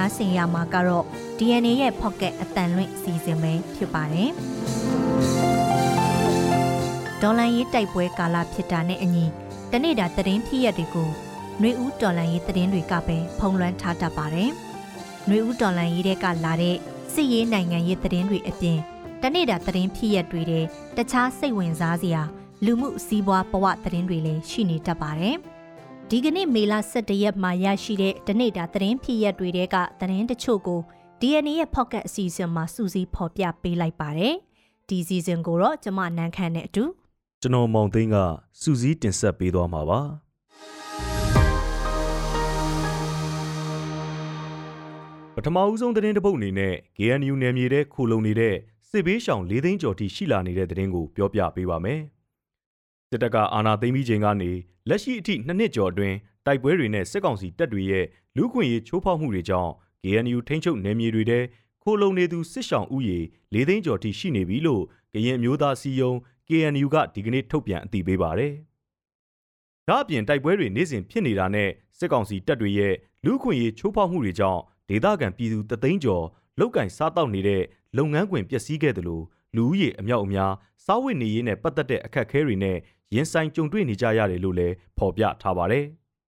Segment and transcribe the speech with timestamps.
[0.00, 1.04] နားဆင်ရမှာကတော့
[1.38, 4.30] DNA ရဲ့ Pocket အတန်လွင့်စီစဉ်ပဲဖြစ်ပါတယ်။
[7.22, 9.24] ဒေါ်လန်ရေးတိုက်ပွဲကာလဖြစ်တာနဲ့အညီ
[9.72, 11.08] တနေ့တာသတင်းဖြစ်ရတွေကို
[11.60, 14.50] နှွေဦးဒေါ်လန်ရေးသတင်းတွေကပဲဖုံးလွှမ်းထားတတ်ပါတယ်။
[15.28, 16.76] နှွေဦးဒေါ်လန်ရေးတဲ့ကလာတဲ့
[17.12, 18.78] စစ်ရေးနိုင်ငံရေးသတင်းတွေအပြင်
[19.22, 20.64] တနေ့တာသတင်းဖြစ်ရတွေတဲ့
[20.96, 22.22] တခြားစိတ်ဝင်စားစရာ
[22.64, 25.36] လူမှုစီးပွားဘဝသတင်းတွေလည်းရှိနေတတ်ပါတယ်။
[26.12, 30.80] ဒီကနေ့မေလ17ရက်မှာရရှိတဲ့တနေ့တာသတင်းဖြစ်ရက်တွေတဲကသတင်းတချို့ကို
[31.20, 34.34] DNA ရဲ့ Pocket အစီအစဉ်မှာစူးစီးဖော်ပြပေးလိုက်ပါတယ်။
[34.88, 36.84] ဒီစီစဉ်ကိုတော့ကျမနန်းခမ်းနဲ့အတူ
[37.42, 38.16] ကျွန်တော်မောင်သိန်းက
[38.60, 40.00] စူးစီးတင်ဆက်ပေးသွားမှာပါ
[45.34, 48.54] ပထမဦးဆုံးသတင်းတစ်ပုဒ်အနေနဲ့ KNU နယ်မြေထဲခိုလုံနေတဲ့
[48.90, 52.00] စစ်ဘေးရှောင်၄သိန်းကျော်ထိရှိလာနေတဲ့သတင်းကိုပြောပြပေးပါမယ်
[53.12, 54.50] စစ်တပ်ကအာဏာသိမ်းပြီးချိန်ကနေ
[54.88, 56.16] လက်ရှိအထိနှစ်နှစ်ကျော်အတွင်း
[56.46, 58.04] တိုက်ပွဲတွေနဲ့စစ်ကောင်စီတပ်တွေရဲ့
[58.36, 61.40] လူခွင့်ရေးချိုးဖောက်မှုတွေကြောင့် KNU ထိန်းချုပ်နယ်မြေတွေထဲ
[61.82, 63.18] ခိုလုံနေသူစစ်ရှောင်ဥယေ
[63.54, 64.82] ၄သိန်းကျော်ထိရှိနေပြီလို့
[65.14, 66.12] ကရင်မျိုးသားစီယုံ
[66.48, 68.52] KNU ကဒီကနေ့ထုတ်ပြန်အသိပေးပါတယ်။
[69.88, 76.24] ဒါ့အပြင်တိုက်ပွဲတွေနေ့စဉ်ဖြစ်နေတာနဲ့စစ်ကောင်စီတပ်တွေရဲ့လူခွင့်ရေးချိုးဖောက်မှုတွေကြောင့်ဒေသခံပြည်သူတသိန်းကျော်
[76.58, 77.62] လောက်ကင်စားတောက်နေတဲ့
[77.96, 79.24] လုပ်ငန်းခွင်ပျက်စီးခဲ့တယ်လို့
[79.56, 80.52] လူဦးရေအမြောက်အများ
[80.84, 82.76] စားဝတ်နေရေးနဲ့ပတ်သက်တဲ့အခက်အခဲတွေနဲ့
[83.14, 85.84] ရင်ဆိုင်ကြုံတွေ့နေကြရတယ်လို့လည်းဖော်ပြထားပါတယ်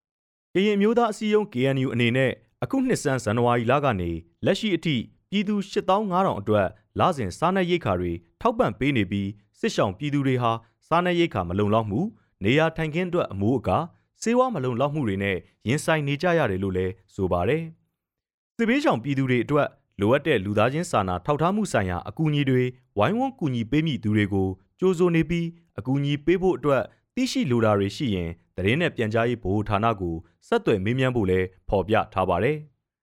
[0.55, 2.31] ။ကရင်မျိုးသားအစည်းအရုံး KNU အနေနဲ့
[2.63, 4.11] အခုနှစ်ဆန်းဇန်နဝါရီလကနေ
[4.45, 4.97] လက်ရှိအထိ
[5.31, 6.67] ပြည်သူ8500အတွက်
[6.99, 9.29] လစဉ်စားနပ်ရိက္ခာတွေထောက်ပံ့ပေးနေပြီး
[9.61, 10.51] စစ်ဆောင်ပြည်သူတွေဟာ
[10.89, 12.01] စားနပ်ရိက္ခာမလုံလောက်မှု
[12.45, 13.79] နေရာထိုင်ခင်းအတွက်အမိုးအကာ
[14.23, 15.37] စေဝါမလုံလောက်မှုတွေနဲ့
[15.69, 17.63] ရင်ဆိုင်နေကြရတယ်လို့လည်းဆိုပါတယ်။
[18.57, 19.69] စစ်ဘေးရှောင်ပြည်သူတွေအတွက်
[20.01, 22.63] လိုအပ်တဲ့လူသားချင်းစာနာထောက်ထားမှုဆိုင်ရာအကူအညီတွေ
[22.99, 24.49] ဝိုင်းဝန်းကူညီပေးမိသူတွေကို
[24.81, 25.47] ကြိုးစိုးနေပြီး
[25.79, 26.83] အကူအညီပေးဖို့အတွက်
[27.15, 30.15] သိရှိလိုတာတွေရှိရင်သတင်းနဲ့ပြန်ကြားရေးဗဟိုဌာနကို
[30.49, 32.59] ဆက်သွယ်မေးမြန်းဖို့လည်းဖော်ပြထားပါတယ်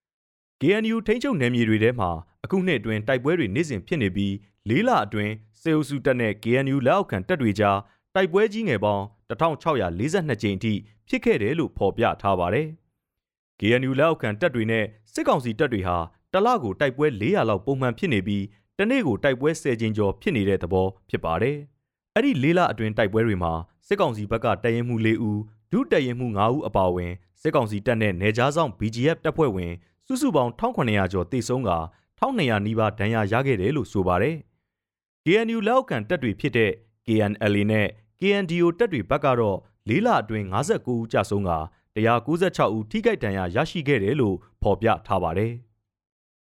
[0.61, 2.09] ။KNU ထိန်းချုပ်နယ်မြေတွေထဲမှာ
[2.43, 4.33] အခုနှစ်အတွင်းတိုက်ပွဲတွေနေ့စဉ်ဖြစ်နေပြီး
[4.69, 7.77] လေးလအတွင်းစေအုပ်စုတပ်နဲ့ KNU လက်အောက်ခံတပ်တွေကြား
[8.15, 10.73] တိုက်ပွဲကြီးငယ်ပေါင်း1642ကြိမ်အထိ
[11.07, 12.67] ဖြစ်ခဲ့တယ်လို့ဖော်ပြထားပါတယ်။
[13.59, 15.97] KNU လက်အောက်ခံတပ်တွေနဲ့စစ်ကောင်စီတပ်တွေဟာ
[16.33, 18.43] တလကိုတိုက်ပွဲ400လောက်ပုံမှန်ဖြစ်နေပြီး
[18.77, 21.57] တနေ့ကိုတိုက်ပွဲ10ကြိမ်ကျော်ဖြစ်နေတဲ့သဘောဖြစ်ပါတယ်။
[22.15, 23.53] အဲ့ဒီလေးလအတွင်းတိုက်ပွဲတွေမှာ
[23.87, 25.39] စစ်ကောင်စီဘက်ကတရင်မှု၄ဦး
[25.71, 29.73] ဒုတရင်မှု9ဦးအပါအဝင်စစ်ကောင်စီတပ်နဲ့နေကြားဆောင် BGF တပ်ဖွဲ့ဝင်
[30.07, 31.71] စုစုပေါင်း1900ကျော်တိစုံက
[32.19, 34.35] 1200နီးပါးဒဏ်ရာရခဲ့တယ်လို့ဆိုပါတယ်။
[35.25, 36.71] KNU လက်အောက်ခံတပ်တွေဖြစ်တဲ့
[37.05, 37.87] KNLA နဲ့
[38.19, 39.57] KNDO တပ်တွေဘက်ကတော့
[39.89, 41.51] လေးလအတွင်း59ဦးကြာဆုံးက
[41.95, 45.53] 196ဦးထိခိုက်ဒဏ်ရာရရှိခဲ့တယ်လို့ဖော်ပြထားပါတယ်။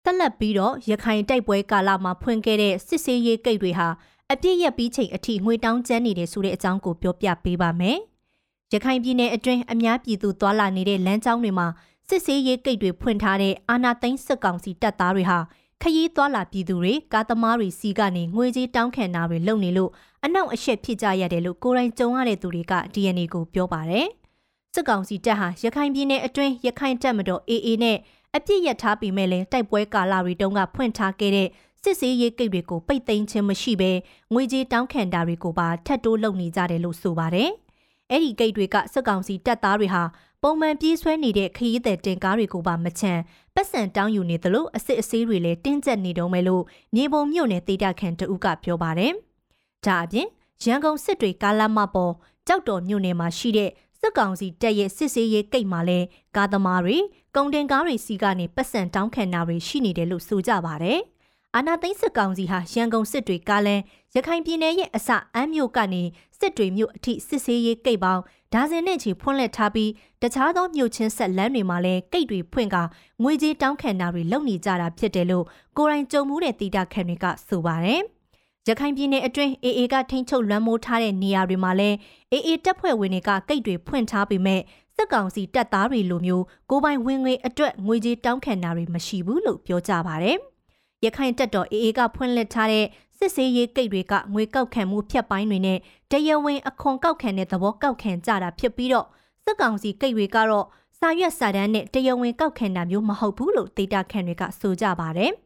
[0.09, 3.89] ဆက်လက်ပြီးတော့ရခိုင်တိုက်ပွဲကာလမှာဖွင့်ခဲ့တဲ့စစ်စေးရေးကိတ်တွေဟာ
[4.33, 7.99] အပြည့်ရပြီးချိန်အထိငွေတောင်းကျန်းနေတယ်ဆိုတဲ့အကြောင်းကိုပြောပြပေးပါမယ်။
[8.73, 11.67] ရခိုင်ပြည်နယ်အတွင်းအများပြည်သူသွာလာနေတဲ့လမ်းကြောင်းတွေမှာ
[12.09, 15.39] စစ်စေးရေးကိတ်တွေဖွင့်ထားတဲ့အာနာသိန်းစစ်ကောင်စီတပ်သားတွေဟာ
[15.83, 19.91] ခရီးသွားလာပြည်သူတွေကားသမားတွေစီကနေငွေကြေးတောင်းခံတာတွေလုပ်နေလို့
[20.25, 24.09] အနောက်အရှက်ဖြစ်ကြရတယ်လို့ကိုယ်တိုင်ကြုံရတဲ့သူတွေက DNA ကိုပြောပါတယ်။
[24.75, 27.99] စစ်ကောင်စီတပ်ဟာရခိုင်ပြည်နယ်အတွင်းရခိုင်တပ်မတော် AA နဲ့
[28.35, 31.49] အပြစ်ရထားပြီးမဲ့လည်းတိုက်ပွဲကာလတွေတုန်းကဖွင့်ထားခဲ့တဲ့
[31.83, 33.93] စစ်စေးရေးကိတ်တွေကိုပိတ်သိမ်းခြင်းမရှိဘဲ
[34.33, 37.51] ငွေကြေးတောင်းခံတာတွေကိုပါထပ်တိုးလုပ်နေကြတယ်လို့ဆိုပါတယ်။
[38.11, 40.03] အဲ့ဒီကိတ်တွေကစစ်ကောင်စီတပ်သားတွေဟာ
[40.43, 43.19] ပုံမှန်ပြေးဆွဲနေတဲ့ခရီးသည်တင်ကားတွေကိုပါမချန်
[43.55, 46.63] ပတ်စံတောင်းယူနေသလိုအစစ်အဆေးတွေလည်းတင်းကျပ်နေတုံးပဲလို့
[46.95, 49.13] မြေပုံမြို့နယ်ဒေတာခန်တဦးကပြောပါတယ်။
[49.87, 50.29] ဒါအပြင်
[50.65, 52.13] ရန်ကုန်စစ်တွေကားလမ်းမပေါ်
[52.47, 53.71] ကြောက်တော်မြို့နယ်မှာရှိတဲ့
[54.01, 55.99] စစ်ကောင်စီတပ်ရဲ့စစ်ဆေးရေးကိတ်မှာလဲ
[56.37, 56.97] ကားသမားတွေ
[57.39, 61.01] ကုန်တင်ကားတွေစီကနေပတ်စံတောင်းခံတာတွေရှိနေတယ်လို့ဆိုကြပါတယ်။
[61.55, 63.83] အာနာသိန်းစစ်ကောင်စီဟာရန်ကုန်စစ်တွေကားလန်း
[64.15, 66.03] ရခိုင်ပြည်နယ်ရဲ့အစအမ်းမြို့ကနေ
[66.39, 69.91] စစ်တွေမြို့အထိစစ်ဆေးရေးကိတ်ပေါင်းဒါဇင်နဲ့ချီဖွင့်လှစ်ထားပြီး
[70.23, 72.77] တခြားသောမြို့ချင်းဆက်လမ်းတွေမှာလည်းကိတ်တွေဖွင့်က
[73.23, 75.45] ငွေကြေးတောင်းခံတာတွေလုပ်နေကြတာဖြစ်တယ်လို့
[75.77, 78.03] ကိုရိုင်းကြုံမှုတဲ့တီတာခံတွေကဆိုပါတယ်။
[78.69, 81.97] ရခိုင်ပြည်နယ်အတွင်း AA ကထိန်းချုပ်လွှမ်းမိုးထားတဲ့နေရာတွေမှာလည်း
[82.33, 84.61] AA တပ်ဖွဲ့ဝင်တွေကကိတ်တွေဖွင့်ထားပေမဲ့
[84.97, 90.33] စစ်ကောင်စီတပ်သားတွေလိုမျိုးကိုပိုင်ဝင်ငွေအတွက်ငွေကြေးတောင်းခံတာတွေမရှိဘူးလို့ပြောကြပါဗျ။
[91.05, 92.87] ရခိုင်တပ်တော် AA ကဖွင့်လှစ်ထားတဲ့
[93.19, 95.79] စစ်စေးရေးကိတ်တွေကငွေကောက်ခံမှုဖြတ်ပိုင်းတွေနဲ့
[96.11, 99.07] တရားဝင်အခွန်ကောက်ခံတဲ့သဘောကောက်ခံကြတာဖြစ်ပြီးတော့
[99.45, 100.67] စစ်ကောင်စီကိတ်တွေကတော့
[100.99, 105.33] စာရွက်စာတမ်းနဲ့တရားဝင်ကောက်ခံတာမျိုးမဟုတ်ဘူးလို့ဒေတာခံတွေကဆိုကြပါတယ်။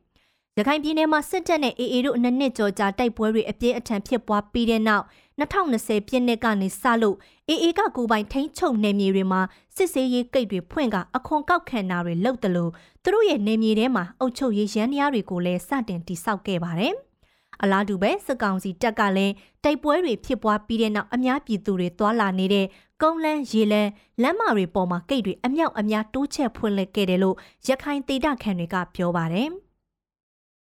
[0.58, 5.04] ရခိုင်ပြည်နယ်မှာစစ်တပ်နဲ့ AA တို့နှစ်နှစ်ကျော်ကြာတိုက်ပွဲတွေအပြင်းအထန်ဖြစ်ပွားပြီးတဲ့နောက်
[5.40, 7.16] 2020ပြည့်နှစ်ကနေစလို့
[7.50, 9.40] AA ကကိုပိုင်ထိန်းချုပ်နယ်မြေတွေမှာ
[9.76, 12.70] စစ်ဆေးရေးကိတ်တွေဖွင့်ကအခွန်ကောက်ခံတာတွေလုပ်တယ်လို့
[13.02, 16.94] သူတို့ရဲ့နယ်မြေထဲမှာအုပ်ချုပ်ရေးရန်တရားတွေကိုလည်းစတင်တိစောက်ခဲ့ပါတယ်။
[17.62, 22.66] အလားတူပဲစစ်ကောင်စီတပ်ကလည်းတိုက်ပွဲတွေဖြစ်ပွားပြီးတဲ့နောက်အများပြည်သူတွေသွာလာနေတဲ့
[23.02, 23.90] ကုန်းလန်းရေလန်း
[24.22, 27.36] လမ်းမတွေပေါ်မှာဂိတ်တွေအမြောက်အများတိုးချဲ့ဖွင့်လှစ်ခဲ့တယ်လို့
[27.68, 29.50] ရခိုင်ဒေသခံတွေကပြောပါတယ်။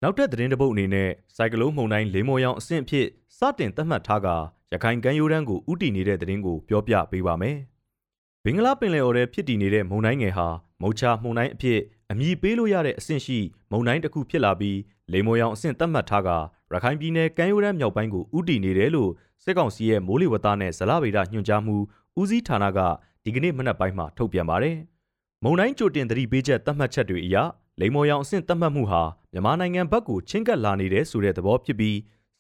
[0.05, 3.07] နောက်ထပ်သတင်းတပုတ်အနေနဲ့စိုက်ကလုန်းမှုန်တိုင်းလေးမော်ရောင်အဆင့်ဖြစ်
[3.39, 4.29] စတင်သတ်မှတ်ထားက
[4.73, 7.57] ရခိုင်ကမ်းရိုးတန်းကိုဥတီနေတဲ့သတင်းကိုပြောပြပေးပါမယ်။
[8.45, 10.47] ဘင်္ဂလားပင်လယ်အော်ထဲဖြစ်တည်နေတဲ့မုန်တိုင်းငယ်ဟာ
[10.83, 11.79] မုတ်ချမှုန်တိုင်းအဖြစ်
[12.11, 13.39] အမည်ပေးလို့ရတဲ့အဆင့်ရှိ
[13.71, 14.79] မုန်တိုင်းတစ်ခုဖြစ်လာပြီး
[15.13, 16.31] လေမော်ရောင်အဆင့်သတ်မှတ်ထားက
[16.73, 19.11] ရခိုင်ပြည်နယ်ကမ်းရိုးတန်းမြောက်ပိုင်းကိုဥတီနေတယ်လို့
[19.45, 21.77] စစ်ကောင်စီရဲ့မိုးလေဝသနဲ့ဇလဗေဒညွှန်ကြားမှု
[22.21, 22.79] ဦးစီးဌာနက
[23.25, 24.77] ဒီကနေ့မနက်ပိုင်းမှာထုတ်ပြန်ပါတယ်။
[25.45, 27.37] မုံတိုင်းကြိုတင်သတိပေးချက်သတ်မှတ်ချက်တွေအရ
[27.81, 29.03] လိမ်မော်ရောင်အဆင့်သတ်မှတ်မှုဟာ
[29.33, 31.95] မြန်မာနိုင်ငံဘက်ကိုချင်းကပ်လာနေတဲ့ဆိုတဲ့သဘောဖြစ်ပြီး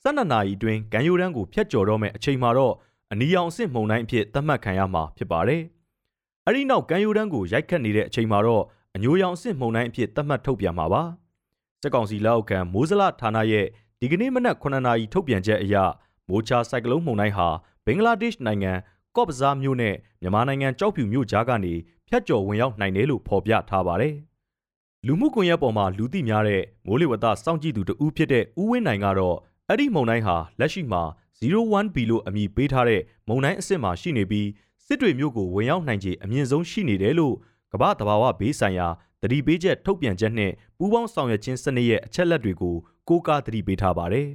[0.04, 2.74] 12နာရီအတွင်းကမ်းရိုးတန်းကိုဖျက်ကျော်တော့မဲ့အချိန်မှာတော့
[3.12, 5.62] အနီရောင်အဆင့်မုံတိုင်းအဖြစ်သတ်မှတ်ခံရမှာဖြစ်ပါတယ်။
[6.46, 8.64] အဲဒီနောက်ကမ်းရိုးတန်းကိုရိုက်ခတ်နေတဲ့အချိန်မှာတော့
[8.96, 11.02] အညိုရောင်အဆင့်မုံတိုင်းအဖြစ်သတ်မှတ်ထုတ်ပြန်မှာပါ။
[11.82, 13.66] စစ်ကောင်စီလက်အောက်ခံမိုးစလဌာနရဲ့
[14.00, 15.76] ဒီကနေ့မနက်9နာရီထုတ်ပြန်ချက်အရ
[16.28, 17.48] မိုးချစိုက်ကလုန်းမုန်တိုင်းဟာ
[17.86, 18.72] ဘင်္ဂလားဒေ့ရှ်နိုင်ငံ
[19.16, 21.74] ကော့ပဇားမြို့နဲ့မြန်မာနိုင်ငံကြောက်ဖြူမြို့ကြားကနေ
[22.08, 24.14] ဖြတ်ကျော်ဝင်ရောက်နိုင်တယ်လို့ဖော်ပြထားပါတယ်။
[25.06, 29.36] လူမှုကွန်ရက်ပေါ်မှာလူသိများတဲ့မိုးလေဝသစောင့်ကြည့်သူတဦးဖြစ်တဲ့ဦးဝင်းနိုင်ကတော့
[29.68, 31.02] အဲ့ဒီမုန်တိုင်းဟာလက်ရှိမှာ
[31.40, 34.48] 01B လို့အမည်ပေးထားတဲ့မုန်တိုင်းအဆင့်မှာရှိနေပြီး
[34.86, 37.34] စစ်တွေမြို့ကိုဝင်ရောက်နိုင်ခြေအမြင့်ဆုံးရှိနေတယ်လို့
[37.72, 38.88] ကမ္ဘာတဘာဝဘေးဆိုင်ရာ
[39.22, 42.76] တတိပေးချက်ထုတ်ပြန်ချက်နဲ့ပူးပေါင်းဆောင်ရွက်ခြင်းစနစ်ရဲ့အချက်လက်တွေကို
[43.08, 44.28] ကိုးကားတတိပေးထားပါတယ်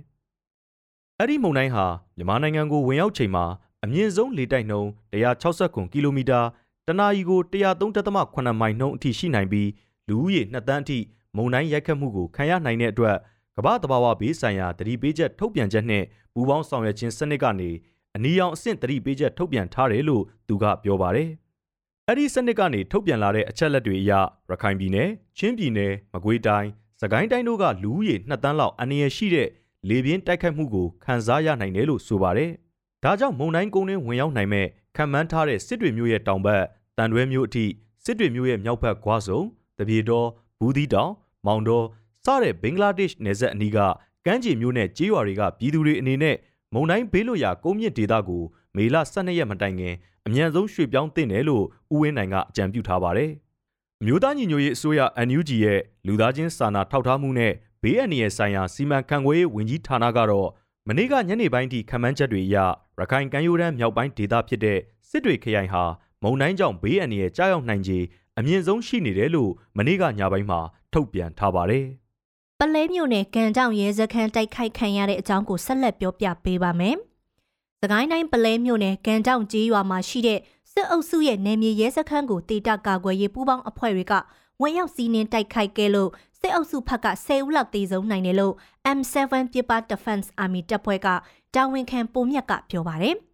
[1.20, 1.86] ။အဲ့ဒီမုန်တိုင်းဟာ
[2.18, 3.46] မြန်မာနိုင်ငံကိုဝင်ရောက်ချိန်မှာ
[3.84, 6.42] အမြင့်ဆုံးလေတိုက်နှုန်း160ကီလိုမီတာ
[6.88, 9.68] တနာရီကို103.8မိုင်နှုန်းအထိရှိနိုင်ပြီး
[10.10, 10.98] လူဦးရေ2တန်းအထိ
[11.36, 13.18] မုန်တိုင်းရိုက်ခတ်မှုကိုခံရနိုင်တဲ့အတွက်
[13.58, 17.70] ကမ္ဘာတဘာဝဘေးဆိုင်ရာတတိပေးချက်ထုတ်ပြန်ချက်နဲ့ပူးပေါင်းဆောင်ရွက်ခြင်းစနစ်ကနေ
[18.16, 21.30] အနီရောင်အဆင့်တတိပေးချက်ထုတ်ပြန်ထားတယ်လို့သူကပြောပါတယ်။
[22.08, 24.12] အဲ့ဒီစနစ်ကနေထုတ်ပြန်လာတဲ့အချက်လက်တွေအရ
[24.50, 25.08] ရခိုင်ပြည်နယ်၊
[25.38, 26.68] ချင်းပြည်နယ်၊မကွေးတိုင်း၊
[27.02, 29.50] စကိုင်းတိုင်းတို့ကလူဦးရေ2တန်းလောက်အနေရရှိတဲ့
[29.90, 32.52] လေပြင်းတိုက်ခတ်မှုကိုခံစားရနိုင်တယ်လို့ဆိုပါတယ်။
[33.04, 36.64] ဒါကြောင့်မုံတိုင်းကုန်းတွင်းဝင်ရောက်နိုင်မဲ့ခံမှန်းထားတဲ့စစ်တွေမျိုးရဲ့တောင်ဘက်
[36.98, 37.66] တန်တွဲမျိုးအထိ
[38.06, 39.40] စစ်တွေမျိုးရဲ့မြောက်ဘက်ကွာစုံ
[39.80, 40.28] တပြေတော်
[40.60, 41.12] ဘူးသီးတောင်
[41.46, 41.86] မောင်တော်
[42.24, 43.78] စတဲ့ဘင်္ဂလားဒေ့ရှ်နယ်စပ်အနီးက
[44.26, 46.36] ကမ်းခြေမျိုးနဲ့ကြေးရွာတွေကပြည်သူတွေအနေနဲ့
[46.74, 48.44] မုံတိုင်းဘေးလွတ်ရာကုန်းမြင့်ဒေသကို
[48.76, 49.94] မေလ12ရက်မတိုင်ခင်
[50.26, 53.32] အမြန်ဆုံးရွှေ့ပြောင်းတင်တယ်လို့ဦးဝင်းနိုင်ကအကြံပြုထားပါတယ်။
[54.02, 60.50] အမျိုးသားညီညွတ်ရေးအစိုးရ NUG ရဲ့လူသားချင်းစာနာထောက်ထားမှုနဲ့ဘေးအန္တရာယ်ဆိုင်ရာစီမံခန့်ခွဲရေးဝန်ကြီးဌာနကတော့
[60.88, 62.58] မနေ့ကညနေပိုင်းထိခန့်မှန်းချက်တွေအရ
[63.00, 65.84] ရခိုင်ကမ်းရိုးတန်းမြောက်ပိုင်းဒေသဖြစ်တဲ့စစ်တွေခရိုင်ဟာ
[66.24, 68.00] မုန်တိုင်းကြောင့်ဘေးအန္တရာယ်ကြားရောက်နိုင်ခြေ
[68.40, 70.60] အမြင့်ဆုံးရှိနေတယ်လို့မနေ့ကညပိုင်းမှာ
[70.94, 71.86] ထုတ်ပြန်ထားပါတယ်။
[72.60, 76.96] ပလဲမြို့နယ်ကံကြောင်ရဲစခန်းတိုက်ခိုက်ခံရတဲ့အကြောင်းကိုဆက်လက်ပြောပြပေးပါမယ်။
[77.82, 80.40] စကိုင်းတိုင်းပလဲမြို့နယ်ကံကြောင်ကျေးရွာမှာရှိတဲ့
[80.72, 84.14] စစ်အုပ်စုရဲ့နယ်မြေရဲစခန်းကိုတေတကာကွယ်ရေးပူးပေါင်းအဖွဲ့တွေက
[84.62, 86.10] ဝင်ရောက်စီးနင်းတိုက်ခိုက်ခဲ့လို့
[86.40, 88.54] စစ်အုပ်စုဖက်က10ဦးလောက်တေဆုံးနိုင်တယ်လို့
[88.98, 89.16] M7
[89.54, 91.08] People Defense Army တပ်ဖွဲ့က
[91.56, 93.16] တာဝန်ခံပုံမြတ်ကပြောပါတယ်။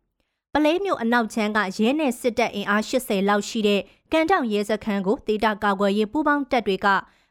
[0.54, 3.82] ပလဲမျိုးအနောက်ချမ်းကရဲနယ်စစ်တပ်အင်အား80လောက်ရှိတဲ့
[4.16, 6.88] ကန်တောင်ရဲစခန်းကိုဒေတာကာကွယ်ရေးပူးပေါင်းတပ်တွေက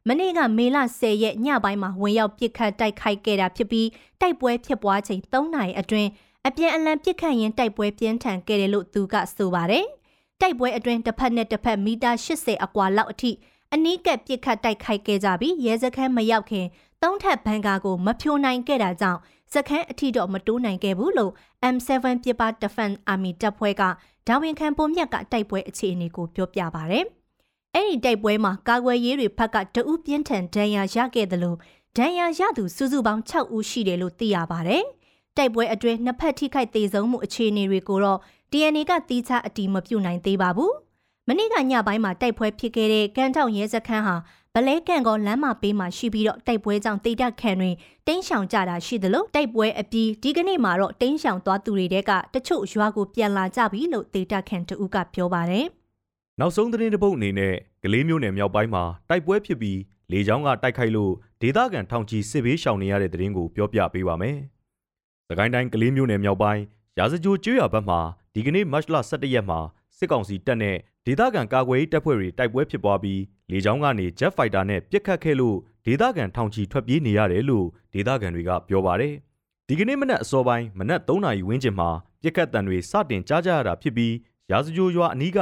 [0.08, 3.88] မနေ့ကမေလ10ရက်ညပိုင်းမှာဝင်ရောက်ပစ်ခတ်တိုက်ခိုက်ခဲ့တာဖြစ်ပြီး
[4.20, 6.08] တိုက်ပွဲဖြစ်ပွားချိန်3နာရီအတွင်း
[6.46, 9.86] အပြန်အလှန်ပစ်ခတ်ရင်းတိုက်ပွဲပြင်းထန်ခဲ့တယ်လို့သူကဆိုပါတယ်။
[10.40, 13.30] တိုက်ပွဲအတွင်းတစ်ဖက်နဲ့တစ်ဖက်မီတာ80အကွာလောက်အထိ
[13.72, 16.66] အနီးကပ်ပစ်ခတ်တိုက်ခိုက်ခဲ့ကြပြီးရဲစခန်းမရောက်ခင်
[17.02, 19.20] သုံးထပ်ဘန်ကာကိုမဖြိုနိုင်ခဲ့တာကြောင့်
[19.54, 21.32] စခန်းအထိတော့မတိုးနိုင်ခဲ့ဘူးလို့
[21.74, 21.88] M7
[22.24, 23.82] ပြပ Defense Army တပ်ဖွဲ့က
[24.28, 27.00] ဒါဝင်ခံပုံမြတ်ကတိုက်ပွဲအခြေအနေကိုပြောပြပါဗျ။
[27.74, 31.58] အဲ့ဒီတိုက်ပွဲမှာကာကွယ်ရေးတွေဖက်ကတအုပ်ပြင်းထန်ဒဏ်ရာရခဲ့တယ်လို့
[31.96, 34.84] ဒဏ်ရာရသူစုစုပေါင်း6ဦးရှိတယ်လို့သိရပါတယ်။
[35.36, 38.20] တိုက်ပွဲအတွင်းနှစ်ဖက်ထိခိုက်သေးဆုံးမှုအခြေအနေတွေကိုတော့
[38.52, 40.72] DNA ကတီးခြားအတီးမပြုတ်နိုင်သေးပါဘူး။
[41.28, 44.16] မနေ့ကညပိုင်းမှာတိုက်ပွဲဖြစ်ခဲ့တဲ့ကန်တောင်ရဲစခန်းဟာ
[44.56, 47.70] ဗလဲကန်ကောလမ်းမပေးမှာရှိပြီးတော့တိုက်ပွဲကြောင့်တိတ်တက်ခံတွေ
[48.06, 55.66] တင်းရှောင်ကြတာရှိသလိုတိုက်ပွဲအပြီးဒီကနေ့မှာတော့တင်းရှောင်သွားသူတွေတဲကတချို့ရွာကိုပြန်လာကြပြီလို့တိတ်တက်ခံတူကပြောပါတယ်။
[56.40, 59.78] နောက်ဆုံးသတင်းတစ်ပုဒ်အနေနဲ့ကလေးမျိုးနယ်မြောက်ပိုင်းမှာတိုက်ပွဲဖြစ်ပြီး
[60.12, 64.36] လေကြောင်းကတိုက်ခိုက်လို့ဒေသခံထောင်ချီစစ်ဘေးရှောင်နေရတဲ့သတင်းကိုပြောပြပေးပါမယ်။
[65.28, 66.62] သခိုင်းတိုင်းကလေးမျိုးနယ်မြောက်ပိုင်း
[66.98, 68.00] ရာဇဂျိုကျွော်ဘက်မှာ
[68.34, 69.60] ဒီကနေ့မတ်လ17ရက်မှာ
[69.98, 73.20] စစ်ကောင်စီတပ်နဲ့ဒေသခံကာကွယ်ရေးတပ်ဖွဲ့တွေတိုက်ပွဲဖြစ်ပွားပြီး
[73.50, 75.56] လေကြောင်းကနေ Jet Fighter နဲ့ပစ်ခတ်ခဲ့လို့
[75.86, 79.14] ဒေသခံထောင်ချီထွက်ပြေးနေရတယ်လို့ဒေသခံတွေကပြောပါတယ်။
[79.68, 81.90] ဒီကနေ့မနက်အစောပိုင်းမနက်3နာရီဝန်းကျင်မှာ
[82.22, 84.14] ပစ်ခတ်တံတွေစတင်ကြားကြရတာဖြစ်ပြီး
[84.50, 85.38] ရာဇဂျိုရွာအနီးက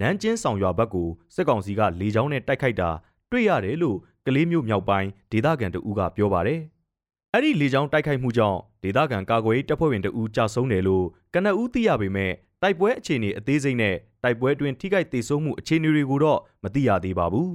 [0.00, 2.90] နန်းကျင်းဆောင်ရွာဘက်ကိုစစ်ကောင်စီကလေကြောင်းနဲ့တိုက်ခိုက်တာ
[3.30, 6.60] တွေ့ရတယ်လို့ကလေးမျိုးမြောက်ပိုင်းဒေသခံတအူးကပြောပါတယ်။
[7.34, 17.50] အဲ့ဒီလေကြောင်းတိုက်ခိုက်မှုကြောင့်ဒေသခံကာကွယ်ရေးတပ်ဖွဲ့ဝင်တအူးကြာဆုံးတယ်လို့ကနအူးသိရပေမဲ့ တိုက်ပွဲအခြေအနေအသေးစိတ်နဲ့တိုက်ပွဲတွင်ထိခိုက်ဒေဆုံးမှုအခြေအနေတွေကိုတော့မသိရသေးပါဘူး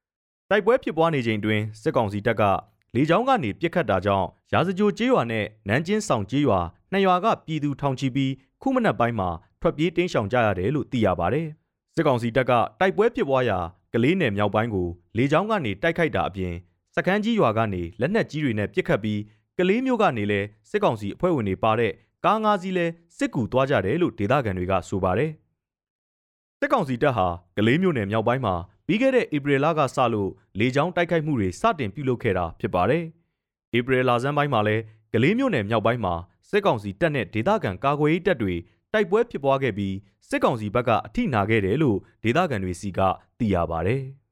[0.50, 2.42] ။တိုက်ပွဲဖြစ်ပွားနေချိန်တွင်စစ်ကောင်စီတပ်က
[2.94, 6.60] လေကြောင်းကနေပြစ်ခတ်တာကြောင့်ရာဇကြိုကျေးရွာနဲ့နန်းချင်းဆောင်ကျေးရွာ
[6.92, 8.32] နှစ်ရွာကပြည်သူထောင်ချီပြီး
[8.62, 9.28] ခုမနက်ပိုင်းမှာ
[9.60, 11.48] ထွက်ပြေးတင်းရှောင်ကြရတယ်လို့သိရပါတယ်။
[11.94, 13.58] စစ်ကောင်စီတပ်ကတိုက်ပွဲဖြစ်ပွားရာ
[13.92, 16.54] ကလေးနယ်မြောက်ပိုင်းကိုလေကြောင်းကနေတိုက်ခိုက်တာအပြင်
[16.96, 19.20] စကန်းကြီးရွာကနေလက်နက်ကြီးတွေနဲ့ပစ်ခတ်ပြီး
[19.58, 21.92] ကလေးမျိုးကနေလဲစစ်ကောင်စီအဖွဲ့ဝင်တွေပါတဲ့
[22.24, 25.30] ကားငါးစီးလဲစစ်ကူသွားကြတယ်လို့ဒေသခံတွေကဆိုပါတယ်။
[26.58, 28.54] စစ်ကောင်စီတပ်ဟာကလေးမျိုးနယ်မြောက်ပိုင်းမှာ
[28.86, 33.04] ပြီးခဲ့တဲ့ဧပြီလကစလို့လေကြောင်းတိုက်ခိုက်မှုတွေစတင်ပြုလုပ်ခဲ့တာဖြစ်ပါတယ်။
[33.76, 34.76] ဧပြီလဆန်းပိုင်းမှာလဲ
[35.12, 36.14] ကလေးမျိုးနယ်မြောက်ပိုင်းမှာ
[36.50, 38.54] စစ်ကောင်စီတပ်နဲ့ဒေသခံကာကွယ်ရေးတပ်တွေ
[38.92, 39.94] တိုက်ပွဲဖြစ်ပွားခဲ့ပြီး
[40.28, 43.00] စစ်ကောင်စီဘက်ကအထိနာခဲ့တယ်လို့ဒေသခံတွေစီက
[43.38, 44.02] သိရပါတယ်။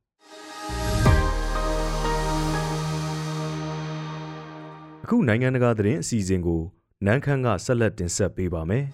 [5.05, 6.62] အခုနိုင်ငံတကာသတင်းအစီအစဉ်ကို
[7.06, 8.84] နန်းခမ်းကဆက်လက်တင်ဆက်ပေးပါမယ်။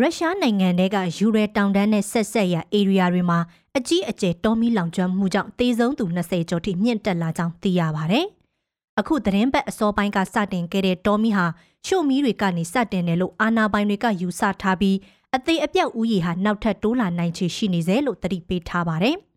[0.00, 3.38] ရုရှားနိုင်ငံတဲကယူရဲတောင်တန်းနဲ့ဆက်ဆက်ရအေရီယာတွေမှာ
[3.76, 8.20] အကြီးအကျယ်တောမီလောင်ကျွမ်းမှုကြောင့်တေဆုံးသူ20ကျော်ထိမြင့်တက်လာကြောင်းသိရပါဗျ။
[8.98, 11.46] အခုသတင်းပတ်အစောပိုင်းကစတင်ခဲ့တဲ့တောမီဟာ
[11.86, 14.96] ရှို့မီးတွေကနေစတင်တယ်လို့အာနာပိုင်တွေကယူဆထားပြီး
[15.36, 19.16] အသေးအပြောက်ဥယျာဟာနောက်ထပ်တိုးလာနိုင်ချေရှိနေစေလို့သတိပေးထားပါတယ်။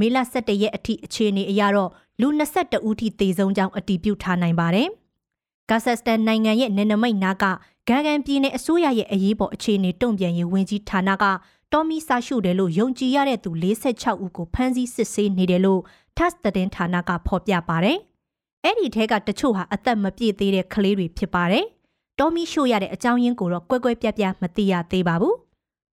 [0.00, 1.90] မေလ17ရက်အထိအခြေအနေအရတော့
[2.20, 2.28] လူ
[2.60, 4.88] 22ဦးထိသေဆုံးကြောင်းအတည်ပြုထားနိုင်ပါတယ်။
[5.70, 7.44] ကာဇက်စတန်နိုင်ငံရဲ့နယ်နိမိတ်နာက
[7.88, 11.24] ဂန်ဂန်ပြည်နယ်အစိုးရရဲ့အရေးပေါ်အခြေအနေတုံ့ပြန်ရေးဝန်ကြီးဌာနက
[11.72, 15.80] တော်မီစာရှုတယ်လို့ယုံကြည်ရတဲ့သူ46ဦးကိုဖမ်းဆီးစစ်ဆေးနေတယ်လို့
[16.16, 17.98] TASS သတင်းဌာနကဖော်ပြပါတယ်။
[18.64, 21.64] အဲ့ဒီထဲကတချို့ဟာအသက်မပြည့်သေးတဲ့ကလေးတွေဖြစ်ပါတယ်။
[22.18, 25.34] တော်မီရှို့ရတဲ့အကြောင်းရင်းကိုတော့ကွဲကွဲပြားပြားမသိရသေးပါဘူး။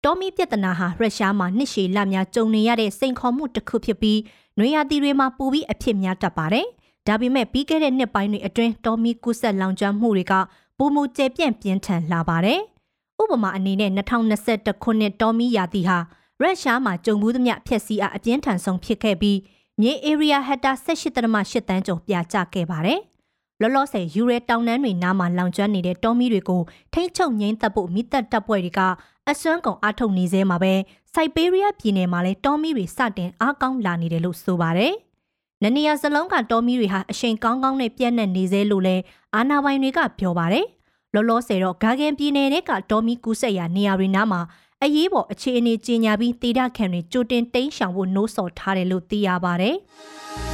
[0.08, 4.20] တော်မီပြဿနာဟာရုရှားမှာနှစ်ရှည်လများကြုံနေရတဲ့စိန်ခေါ်မှုတစ်ခုဖြစ်ပြီး
[4.58, 6.66] နွေရာသီတွေမှာပူပြီးအဖြစ်များတတ်ပါတယ်။
[7.08, 10.34] ဒါပေမဲ့ပြီးခဲ့တဲ့နှစ်ပိုင်းတွေအတွင်းတော်မီကူးဆက်လောင်ကျွမ်းမှုတွေက
[10.78, 12.60] ပုံမူကျဲပြန့်ပြင်းထန်လာပါတယ်။
[13.22, 15.98] ဥပမာအနေနဲ့2021ခုနှစ်တော်မီယာတီဟာ
[16.42, 19.38] ရုရှားမှာကြုံမှုသမျှဖျက်ဆီးအားအပြင်းထန်ဆုံးဖြစ်ခဲ့ပြီး
[19.82, 23.02] မြေ area hectare 18.8တန်းကျော်ပြကျခဲ့ပါတယ်။
[23.62, 26.62] လောလောဆယ်ယူရဲတောင်တန်းတွေနားမှာလောင်ကျွမ်းနေတဲ့တောမီတွေကို
[26.94, 28.82] ထိမ့်ချုပ်ငိမ့်သက်ဖို့မိသက်တပ်ဖွဲ့တွေက
[29.30, 30.74] အစွမ်းကုန်အားထုတ်နေသေးမှာပဲ
[31.14, 34.94] စိုက်ဘေးရီးယားပြည်နယ်မှာလည်းတောမီတွေစတင်အားကောင်းလာနေတယ်လို့ဆိုပါတယ်။
[35.64, 38.96] နနေရစလုံးကတောမီတွေဟာအရှိန်ကောင်းကောင်းနဲ့ပြန့်နှံ့နေသေးလို့လဲ
[39.36, 40.66] အာနာပိုင်တွေကပြောပါတယ်။
[41.14, 44.42] လောလောဆယ်တော့ဂါဂန်ပြည်နယ်ကတောမီကူးဆက်ရာနေရာတွေနားမှာ
[44.84, 49.76] အရေးပေါ်အခြေအနေကြီးညာပြီးတေဒခံတွေကြိုတင်တိန်းရှောင်ဖို့နှိုးဆော်ထားတယ်လို့သိရပါတယ်။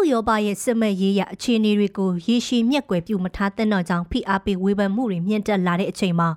[0.00, 6.28] ဥရောပရဲ့စစ်မဲ့ရေးရအခြေအနေတွေကိုရေရှည်မျက်ကွယ်ပြုမထားတဲ့တော့ကြောင့်ဖိအားပေးဝေဖန်မှုတွေမြင့်တက်လာတဲ့အချိန်မှာ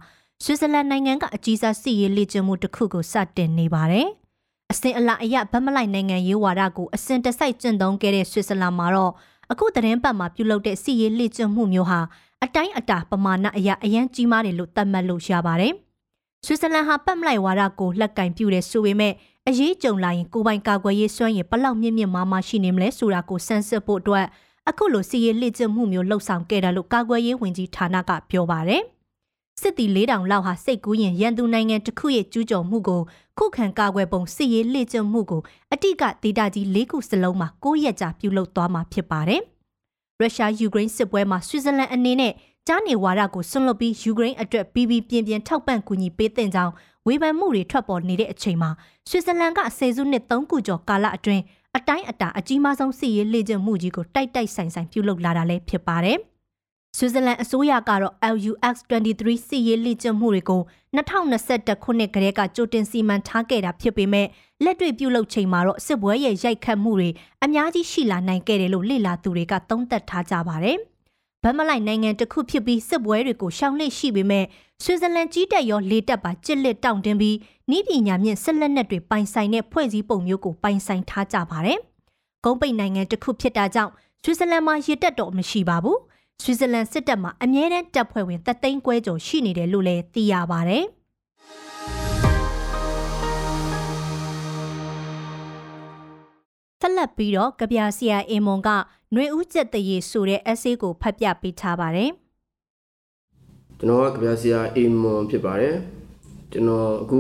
[0.44, 4.08] ဆွစ်ဇာလန်နိုင်ငံကအကြီးစားစစ်ရေးလေ့ကျင့်မှုတစ်ခုကိုစတင်နေပါတယ်။
[4.72, 9.12] အစဉ်အလာအရဗတ်မလိုက်နိုင်ငံရေးဝါဒကိုအစဉ်တစိုက်ကျင့်သုံးခဲ့တဲ့ဆွစ်ဇာလန်မှာတော့
[9.52, 12.00] အခုသတင်းပတ်မှာပြုလုပ်တဲ့စစ်ရေးလေ့ကျင့်မှုမျိုးဟာ
[12.44, 15.74] အတိုင်းအတာပမာဏအရာအရန်ကြီးမားတယ်လို့သတ်မှတ်လို့ရပါတယ်။
[16.46, 19.14] ဆွစ်ဇာလန်ဟာပတ်မလိုက်ဝါဒကိုလက်ကင်ပြူတယ်ဆိုပေမဲ့
[19.50, 24.26] အရေးကြုံလာရင်ကိုပိုင်ကာကွယ်ရေးစွမ်းရည်ဘလောက်မြင့်မြင့်မားမားရှိနေမလဲဆိုတာကိုစမ်းစစ်ဖို့အတွက်
[24.70, 28.84] အခုလိုစီရေးလှစ်ကျမှုမျိုးလှုပ်ဆောင်ခဲ့တယ်လို့ကာကွယ်ရေးဝန်ကြီးဌာနကပြောပါတယ်။
[29.62, 33.02] စစ်တီ၄000လောက်ဟာစိတ်ကူးရင်ရန်သူနိုင်ငံတစ်ခုရဲ့ကျူးကျော်မှုကို
[33.38, 35.42] ခုခံကာကွယ်ပုံစစ်ရေးလှစ်ကျမှုကို
[35.74, 39.42] အတိကဒေတာကြီး၄ခုစလုံးမှာ၉ရက်ကြာပြုလုပ်သွားမှာဖြစ်ပါတယ်။
[40.20, 42.34] ရုရှားယူကရိန်းစစ်ပွဲမှာဆွစ်ဇာလန်အနေနဲ့
[42.68, 46.74] ကြားနေဝါဒကိုဆွန့်လွတ်ပြီးယူကရိန်းအတွက်ပြီးပြီးပြင်းပြင်းထောက်ပံ့ကူညီပေးတဲ့ကြောင်း
[47.08, 48.70] ဝေဖန်မှုတွေထွက်ပေါ်နေတဲ့အချိန်မှာ
[49.10, 51.44] ဆွစ်ဇာလန်ကဆယ်စုနှစ်၃ခုကျော်ကာလအတွင်း
[51.78, 56.18] အတိုင်းအတာအကြီးမားဆုံးစစ်ရေးလေ့ကျင့်မှုကြီးကိုတိုက်တိုက်ဆိုင်ဆိုင်ပြုလုပ်လာတာလည်းဖြစ်ပါတယ်။
[56.98, 60.62] ဆွစ်ဇာလန်အစိုးရကတော့ LUX-23 စစ်ရေးလေ့ကျင့်မှုတွေကို
[60.96, 64.28] 2021ခုနှစ်ကတည်းကကြိုတင်စီမံထားခဲ့တာဖြစ်ပေမဲ့
[64.64, 67.10] လက်တွေ့ပြုလုပ်ချိန်မှာတော့စစ်ပွဲရဲ့ရိုက်ခတ်မှုတွေ
[67.44, 70.78] အများကြီးရှိလာနိုင်ခဲ့တယ်လို့လေ့လာသူတွေကသုံးသပ်ထားကြပါတယ်။
[71.44, 74.46] ဗတ်မလိုက်နိုင်ငံတစ်ခုဖြစ်ပြီးစစ်ပွဲတွေကိုရှောင်နှိပ်ရှိပေမဲ့
[74.84, 77.36] ဆွစ်ဇာလန်ကြီးတက်ရောလေတက်ပါကြစ်လက်တောင့်တင်းပြီး
[77.78, 81.80] ဤပညာမြင့်ဆက်လက်နက်တွေပိုင်ဆိုင်တဲ့ဖွဲ့စည်းပုံမျိုးကိုပိုင်ဆိုင်ထားကြပါတယ်။
[82.46, 83.92] ကုန်းပိတ်နိုင်ငံတစ်ခုဖြစ်တာကြောင့်
[84.24, 85.98] ဆွစ်ဇာလန်မှာရေတက်တော့မရှိပါဘူး။
[86.44, 90.86] ဆွစ်ဇာလန်စစ်တပ်မှာအမြဲတမ်းတပ်ဖွဲ့ဝင်သက်သိန်းကွဲကျော်ရှိနေတယ်လို့လည်းသိရပါတယ်။
[96.86, 98.70] ဆက်လက်ပြီးတော့ကြပြဆရာအင်မွန်က
[99.16, 102.10] နှွေဦးကျက်တရေဆိုတဲ့ essay ကိုဖတ်ပြပေးထားပါတယ်။
[103.80, 105.76] ကျွန်တော်ကကြပြဆရာအေမွန်ဖြစ်ပါတယ်။
[106.52, 107.20] ကျွန်တော်အခု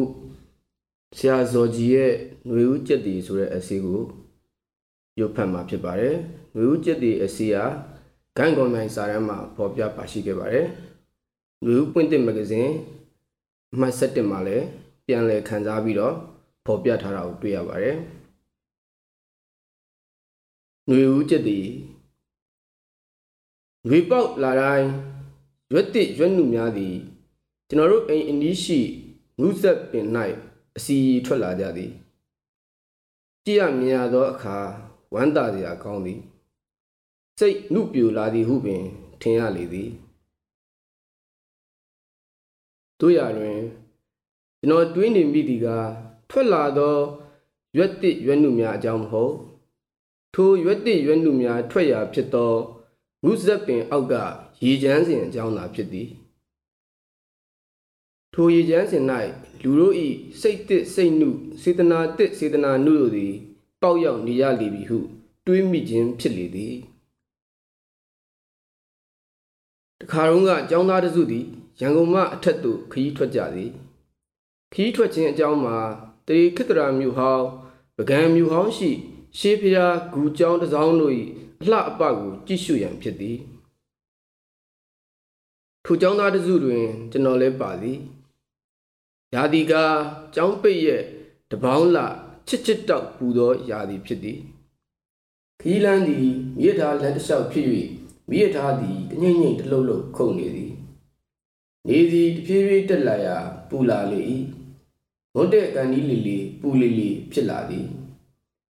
[1.17, 2.11] ဆရာဇော်ကြီးရဲ့
[2.49, 4.01] နှွေဦးကျက်တရေဆိုတဲ့ essay ကို
[5.19, 6.15] ရုပ်ဖတ်မှာဖြစ်ပါတယ်။
[6.53, 7.65] နှွေဦးကျက်တရေ essay ဟာ
[8.37, 10.65] ဂန်ကွန်နိုင်စာရမ်းမှာပေါ်ပြပါရှိခဲ့ပါတယ်။
[11.63, 12.73] နှွေဦးပွင့်တဲ့မဂဇင်း
[13.79, 14.65] မှတ်ဆက်တင်မှာလည်း
[15.07, 16.15] ပြန်လည်ခန်းစားပြီးတော့
[16.65, 17.97] ပေါ်ပြထားတာကိုတွေ့ရပါတယ်။
[20.86, 21.66] ຫນွေဦးကျက်သည်
[23.86, 24.88] ຫນွေပေါက်လာတိုင်း
[25.72, 26.96] ရွက်တစ်ရွက်နုများသည်
[27.68, 28.80] ကျွန်တော်တို့အိမ်အနီးရှိ
[29.40, 30.06] ငုဆက်ပင်၌
[30.76, 31.92] အစီထွက်လာကြသည်
[33.44, 34.56] ကြည်ရမြင်ရသောအခါ
[35.14, 36.20] ဝမ်းသာစရာကောင်းသည်
[37.38, 38.84] စိတ်နုပြူလာသည်ဟုပင်
[39.20, 39.90] ထင်ရလေသည်
[43.00, 43.58] တို့ရတွင်
[44.60, 45.68] ကျွန်တော်တွေးနေမိသည်က
[46.30, 46.96] ထွက်လာသော
[47.76, 49.34] ရွက်တစ်ရွက်နုများအကြောင်းမဟုတ်
[50.35, 52.53] ထိုရွက်တစ်ရွက်နုများထွက်ရာဖြစ်သော
[53.23, 54.13] ငုဆက်ပင်အောက်က
[54.63, 56.09] ရေချမ်းစဉ်အကြောင်းသာဖြစ်သည်
[58.33, 59.03] ထိုရေချမ်းစဉ်၌
[59.63, 59.95] လူတို့၏
[60.41, 61.29] စိတ်တစ်စိတ်နု
[61.61, 63.33] စေတနာတစ်စေတနာနုတို့သည်
[63.81, 64.99] ပေါက်ရောက်နေရလေပြီဟု
[65.45, 66.75] တွေးမိခြင်းဖြစ်လေသည်
[69.99, 71.45] တခါတုန်းကအကြောင်းသားတစုသည်
[71.79, 73.71] ရန်ကုန်မှအထက်သို့ခရီးထွက်ကြသည်
[74.73, 75.77] ခရီးထွက်ခြင်းအကြောင်းမှာ
[76.27, 77.45] တေခိတရာမြို့ဟောင်း
[77.97, 78.91] ပကံမြို့ဟောင်းရှိ
[79.39, 81.13] ရှေးဖျားဂူကျောင်းတစ်စောင်းတို့၏
[81.61, 83.39] အလှအပကိုကြည့်ရှုရန်ဖြစ်သည်
[85.85, 87.99] ထိုကျောင်းသားတစုတွင် ကျွန်တော်လည်းပါသည်
[89.33, 89.83] ရာဒီကာ
[90.35, 91.03] ကျောင်းပိတ်ရဲ့
[91.51, 91.97] တပေါင်းလ
[92.47, 94.39] ချစ်ချစ်တောက်ပူသောရာသီဖြစ်သည်
[95.61, 96.27] ခီးလန်းသည်
[96.59, 97.67] မြေထားလက်တလျှောက်ဖြစ်၍
[98.29, 100.73] မြေထားသည်တငိမ့်ငိမ့်တလှုပ်လှုပ်ခုန်နေသည်
[101.87, 103.37] နေသည်တဖြည်းဖြည်းတက်လာရာ
[103.69, 104.19] ပူလာလေ၏
[105.35, 107.85] ဘုဒ္ဓကန်ဒီလီလီပူလီလီဖြစ်လာသည်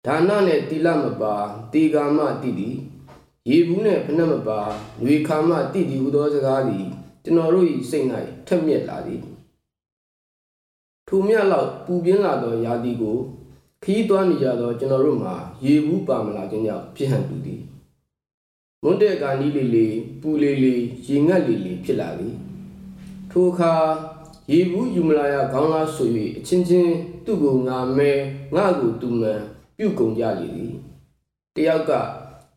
[0.06, 1.34] ဒါနနဲ့တိလမပါ
[1.72, 2.76] တေကာမတိသည်
[3.48, 4.60] ရေဘူးနဲ့ဖနှက်မပါ
[5.04, 6.86] လူခါမတိသည်ဟူသောစကားသည်
[7.24, 8.06] ကျွန်တော်တို့၏စိတ်၌
[8.46, 9.22] ထက်မြက်လာသည်
[11.08, 13.18] ထိုမြတ်လောက်ပူပြင်းလာသောယာတိကို
[13.82, 15.34] ခီးသွွားနေကြသောကျွန်တော်တို့မှာ
[15.64, 17.62] ရေဘူးပါမလာခြင်းကြောင့်ဖြစ်ဟန်တူသည်
[18.82, 22.34] မွန်းတဲ့ကာနီးလေးလေးပူလေးလေးရေငတ်လေးလေးဖြစ်လာသည်
[23.30, 23.74] ထိုအခါ
[24.50, 26.08] ရေဘူးယူမလာရခေါင်းလားဆို၍
[26.38, 26.94] အချင်းချင်း
[27.24, 28.10] သူ့ကိုငါမဲ
[28.54, 29.42] ငါ့ကိုသူမှန်
[29.78, 30.72] ပြုတ်ကုန်ကြလေသည်
[31.56, 31.92] တယောက်က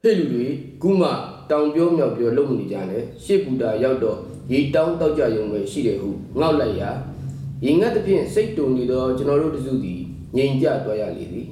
[0.01, 0.45] ဟဲ့လူတွေ
[0.81, 1.09] ခုမှ
[1.49, 4.17] တောင်ပြောမြောက်ပြောလုံနေကြတယ်ရှေ့ဘူတာရောက်တော့
[4.51, 6.09] ရေတောင်းတောက်ကြရုံပဲရှိတယ်ဟု
[6.39, 6.89] ငေါက်လိုက်ရာ
[7.65, 10.01] ရေငတ်သဖြင့်စိတ်တုန်နေသောကျွန်တော်တို့တစုသည်
[10.35, 11.47] ငြိမ်ကြသွားရလေသည်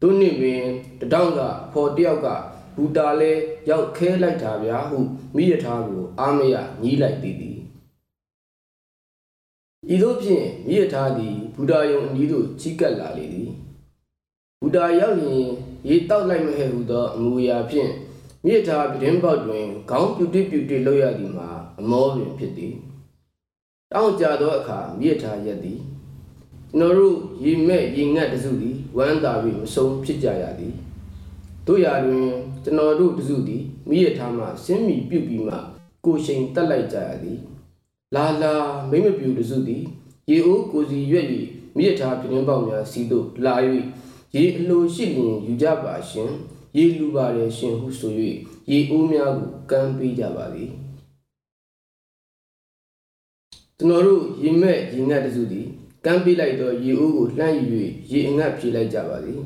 [0.00, 0.62] သူနှင့်ပင်
[1.00, 1.40] တတောင်းက
[1.72, 2.28] ဖော်တယောက်က
[2.76, 3.32] ဘူတာလဲ
[3.70, 4.98] ရောက်ခဲလိုက်တာဗျာဟု
[5.36, 7.58] မိရထားကိုအာမရညီးလိုက်သည်သည်
[9.94, 13.39] ဤသို့ဖြင့်မိရထားသည်ဘူတာယုံအနီးသို့ချီးကပ်လာလေသည်ဘူ
[14.74, 15.46] တာရောက်ရင်
[15.88, 17.90] ရေတောက်လိုက်မဟဲ့ဟုသောအမူအရာဖြင့်
[18.44, 21.48] မိရထားပြတင်းပေါက်တွင်ခေါင်းပြူတိပြူတိလောက်ရသည်မှာ
[21.80, 22.74] အမောပင်ဖြစ်သည်
[23.92, 25.80] တောင်းကြသောအခါမိရထားရက်သည်
[26.70, 30.74] ကျွန်တော်တို့ရေမဲ့ရေငတ်တစုသည်ဝမ်းသာပြီးမဆုံးဖြစ်ကြရသည်
[31.66, 32.26] တို့ရာတွင်
[32.64, 35.56] ကျွန်တော်တို့တစုသည်မိရထားမှဆင်းမီပြုတ်ပြီးမှ
[36.04, 37.38] ကိုရှိန်တက်လိုက်ကြရသည်
[38.14, 38.54] လာလာ
[38.90, 39.82] မိမပြူတစုသည်
[40.30, 41.26] ရေအိုးကိုစီရွက်၍
[41.76, 43.54] မိရထားပြင်းပေါက်များစီသို့လာ၍
[44.34, 46.30] ရေအလိုရှိလျင်ယူကြပါရှင်
[46.76, 48.12] ရေလူပါれရှင်ဟုဆို၍
[48.70, 50.70] ရေအိုးများကိုကမ်းပေးကြပါသည်
[53.78, 55.66] ကျွန်တော်တို့ရေမဲ့ရေငတ်တစုသည်
[56.04, 57.64] ကမ်းပေးလိုက်သောရေအိုးကိုလှမ်းယူ၍
[58.10, 59.40] ရေအငတ်ဖြေလိုက်ကြပါသည်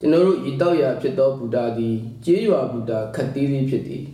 [0.00, 4.04] ကျွန်တော်တို့ရေတောက်ရာဖြစ်သောဘူတာသည်ကျေးရွာဘူတာခတ်သေးသေးဖြစ်သည်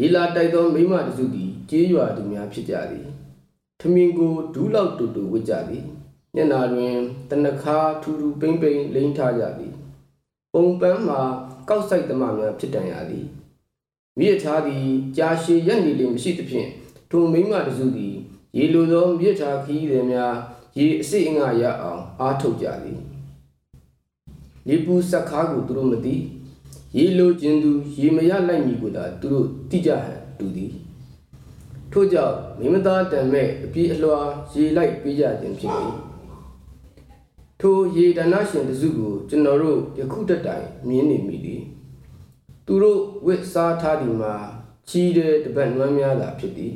[0.00, 3.06] ရေလာတိုက်သောမိမတစုသည်ကျေးရွာသူများဖြစ်ကြသည်
[3.80, 5.84] ထမင်းကိုဒူးလောက်တူတူဝစ်ကြသည်
[6.38, 6.96] ညနာတွင်
[7.30, 9.74] တနခါထူထူပိမ့်ပိမ့်လိမ့်ထားကြသည်
[10.52, 11.20] ပုံပန်းမှာ
[11.68, 13.26] ကောက်ဆိုင်သမားများဖြစ်တန်ရသည်
[14.18, 14.84] မိရထားသည်
[15.16, 16.68] ကြာရှည်ရက်နေလေမရှိသဖြင့်
[17.10, 18.14] ထိုမိမတစုသည်
[18.56, 20.34] ရေလိုသောမြစ်ထားခီးသည်များ
[20.78, 23.00] ရေအစိအငါရအောင်အားထုတ်ကြသည်
[24.68, 26.16] လေပူစက်ခါကိုသူတို့မသိ
[26.96, 27.70] ရေလိုခြင်းသူ
[28.00, 30.72] ရေမရလိုက်မည်ကိုသာသူတို့သိကြဟန်တူသည်
[31.92, 34.18] ထို့ကြောင့်မိမသားတံမဲ့အပြေးအလွှာ
[34.52, 35.74] ရေလိုက်ပေးကြခြင်းဖြစ်၏
[37.60, 41.62] ထိုရေဒနာရှင်တစုကိုကျွန်တော်တို့ယခုတတိုင်မြင်နေမိသည်
[42.66, 44.34] သူတို့ဝစ်စားထားသည်မှာ
[44.88, 46.74] ချီးတဲ့တပတ်နွမ်းများသာဖြစ်သည်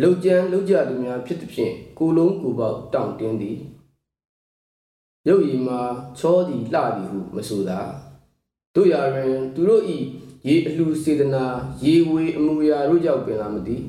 [0.00, 3.58] လှုပ်ကြမ်းလှုပ်ကြသူများဖြစ်သည်ဖြင့်ကိုလုံးကိုပေါက်တောင့်တင်းသည်
[5.28, 5.80] ရုပ်ရည်မှာ
[6.18, 7.80] ချောသည်လှသည်ဟုမဆိုသာ
[8.74, 9.98] တို့ရာတွင် သူတို့ဤ
[10.46, 11.44] ရေအလှစေတနာ
[11.84, 13.82] ရေဝေအမူအရာတို့ကြောင့်ပင်လာမသည်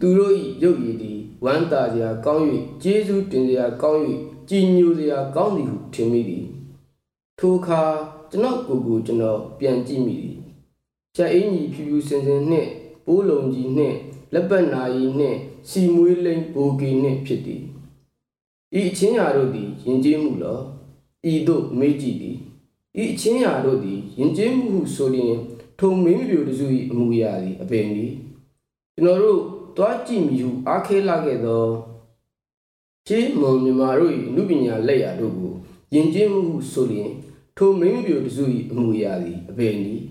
[0.00, 2.44] သူတို့ဤရုပ်ရည်သည်ဝမ်းသာစရာကောင်း၍
[2.82, 4.02] ကျေးဇူးတင်စရာကောင်း၍
[4.52, 6.46] ကြည်ညိုစရာကောင်းသည်ဟုထင်မိသည်
[7.38, 7.82] ထိုအခါ
[8.30, 10.36] ကျွန်တော်ကိုယ်ကိုကျွန်တော်ပြန်ကြည့်မိသည်
[11.16, 12.70] ချက်အင်းကြီးဖြူဖြူစင်စင်နှင့်
[13.06, 13.96] ပိုးလုံးကြီးနှင့်
[14.32, 17.62] လက်ပတ်နာရီနှင့်စီမွေးလိမ်ဘိုကီနှင့်ဖြစ်သည်
[18.78, 20.58] ဤအချင်းရာတို့သည်ယဉ်ကျေးမှုလော
[21.32, 22.36] ဤတို့မေးကြည့်သည်
[23.02, 25.36] ဤအချင်းရာတို့သည်ယဉ်ကျေးမှုဟုဆိုလျင်
[25.78, 28.12] ထုံမင်းမျိုးတစု၏အမူအရာသည်အပင်သည်
[28.94, 29.40] ကျွန်တော်တို့
[29.76, 31.64] တွားကြည့်မိဟုအားခဲလာခဲ့သော
[33.12, 35.54] ခြေမုံမြမာတို့၏အမှုပညာလက်ရာတို့ကို
[35.94, 37.12] ယဉ်ကျေးမှုဟုဆိုလျင်
[37.56, 40.02] ထိုမင်းမျိုးတစု၏အမူအရာသည်အပင်သည်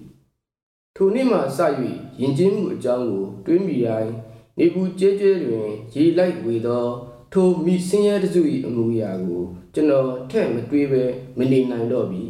[0.96, 1.60] ထိုနေ့မှစ၍
[2.22, 4.14] ယဉ်ကျေးမှုအကြောင်းကိုတွေးမိတိုင်း
[4.58, 6.86] နေဘူးကျဲကျဲတွင်ရေလိုက်ဝေသော
[7.34, 11.04] ထိုမိဆင်းရဲတစု၏အမှုရာကိုကျွန်တော်ထက်မတွေးပဲ
[11.38, 12.24] မနေနိုင်တော့ပြီ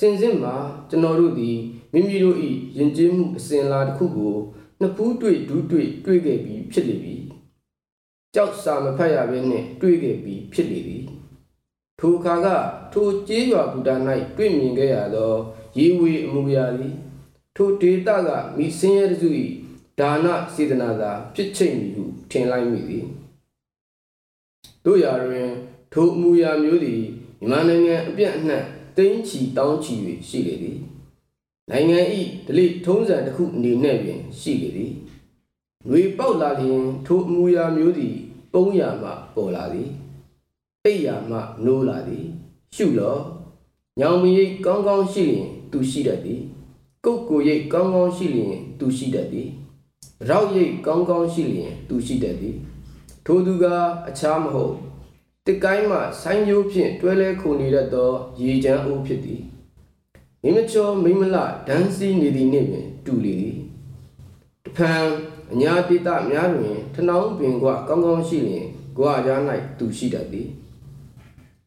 [0.00, 0.54] စင်စစ်မှာ
[0.90, 1.58] ကျွန်တော်တို့သည်
[1.92, 2.36] မိမိတို့၏
[2.78, 4.36] ယဉ်ကျေးမှုအစဉ်အလာတစ်ခုကို
[4.80, 7.14] နှစ်ဖူးတွေ့ဒူးတွေ့တွေ့ခဲ့ပြီးဖြစ်လေပြီ
[8.34, 11.04] ကြောက်စာမဖတ်ရဘဲနှင့်တွေ့ခဲ့ပြီးဖြစ်လေသည်
[11.98, 12.48] ထိုအခါက
[12.92, 13.94] ထိုကျေးရွာဘူတာ၌
[14.36, 15.32] တွေ့မြင်ခဲ့ရသော
[15.78, 16.94] ရေဝေအမှုရာသည်
[17.56, 19.28] ထိုဒေတာကမိဆင်းရဲတစု၏
[20.00, 23.06] ဒါနစေတနာသာဖြစ်ချိတ်မည်ဟုထင်လိုက်မိသည်
[24.84, 25.50] တို့ရာတွင်
[25.92, 27.02] ထိုအမှုရာမျိုးသည်
[27.40, 28.64] မြန်မာနိုင်ငံအပြည့်အနှံ့
[28.96, 29.94] တိမ့်ချီတောင်းချီ၍
[30.28, 30.78] ရှိလေသည်
[31.70, 31.98] နိုင်ငံ၏
[32.46, 34.92] ဒလိထုံးစံတစ်ခုအနေနဲ့ပင်ရှိလေသည်
[35.86, 38.16] ငွေပေါက်လာလျင်ထိုအမှုရာမျိုးသည်
[38.52, 39.90] ပုံးရမှပေါ်လာသည်
[40.84, 42.24] အိပ်ရာမှနိုးလာသည်
[42.74, 43.16] ရှုလော
[44.00, 46.40] ညောင်မရိပ်ကောင်းကောင်းရှိလျင်သူရှိတတ်သည်
[47.04, 49.48] ကုတ်ကိုရိပ်ကောင်းကောင်းရှိလျင်သူရှိတတ်သည်
[50.28, 52.56] ရောက်ရိပ်ကောင်းကောင်းရှိလျင်သူရှိတတ်သည်
[53.24, 53.64] ထိုသူက
[54.08, 54.74] အခြားမဟုတ်
[55.46, 58.10] တကိုင်းမှဆိုင်းရိုးဖြင့်တွဲလဲခုန်နေတတ်သော
[58.40, 59.42] ရေချမ်းအိုးဖြစ်သည်
[60.42, 61.36] မိမချောမိမလ
[61.68, 63.56] ဒန်းစီနေသည်နှင့်ပင်တူလေသည်
[64.64, 65.06] တဖန်
[65.52, 69.40] အညာပိတများတွင်ထနောင်းပင်ကကောင်းကောင်းရှိလျင်ကြွားကြား၌
[69.78, 70.48] သူရှိတတ်သည်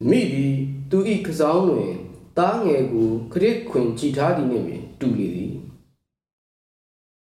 [0.09, 0.55] မိသည်
[0.89, 1.91] သူ၏ကစားတွင်
[2.37, 5.53] သားငယ်ကိုခရစ်ခွင်ကြည်ထားသည်နှင့်ပင်တူလေသည်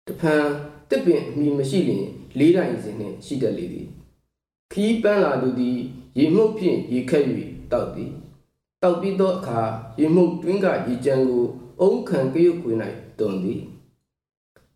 [0.07, 0.45] တဖန်
[0.91, 2.07] တစ်ပင်အမိမရှိလျင်
[2.39, 3.87] လေးတိုင်စဉ်နှင့်ရှိတတ်လေသည်
[4.73, 5.79] ခီးပန်းလာသူသည်
[6.19, 7.25] ရေမှုတ်ဖြင့်ရေခက်၍
[7.73, 8.13] တောက်သည်
[8.83, 9.61] တောက်ပြီးသောအခါ
[10.01, 11.45] ရေမှုတ်တွင်းကရေကြံကို
[11.81, 12.73] အုံခံကရုတ်ခွေ၌
[13.19, 13.61] တွန်သည်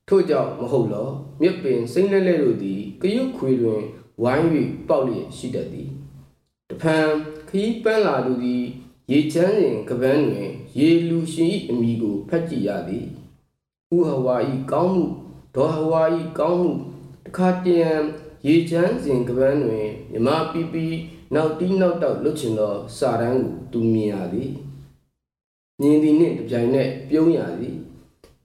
[0.08, 1.08] ထို့ကြောင့်မဟုတ်လော
[1.40, 3.82] မြစ်ပင်စိမ့်လဲလဲတို့သည်ကရုတ်ခွေတွင်
[4.22, 4.46] ဝိုင်း၍
[4.88, 5.90] ပေါက်လျက်ရှိတတ်သည်
[6.70, 7.08] တဖန်
[7.48, 8.64] ခီးပန်းလာသူသည်
[9.10, 13.06] ရေချမ်းစဉ်ကပန်းတွင် ရေလူရှင်၏အမိကိုဖတ်ကြည့်ရသည်
[13.96, 14.36] ဥဟဝါ၏
[14.72, 15.06] ကောင်းမှု
[15.54, 16.02] ဒေါ်ဟဝါ၏
[16.38, 16.72] ကောင်းမှု
[17.26, 17.92] တခါတရံ
[18.46, 20.86] ရေချမ်းစဉ်ကပန်းတွင်မြမပီပီ
[21.34, 24.50] နောက်တီးနောက်တောက်လွတ်ချင်သောစာတန်းကိုသူမြင်ရသည်
[25.80, 27.76] မြင်သည်နှင့်တပြိုင်နက်ပြုံးရသည်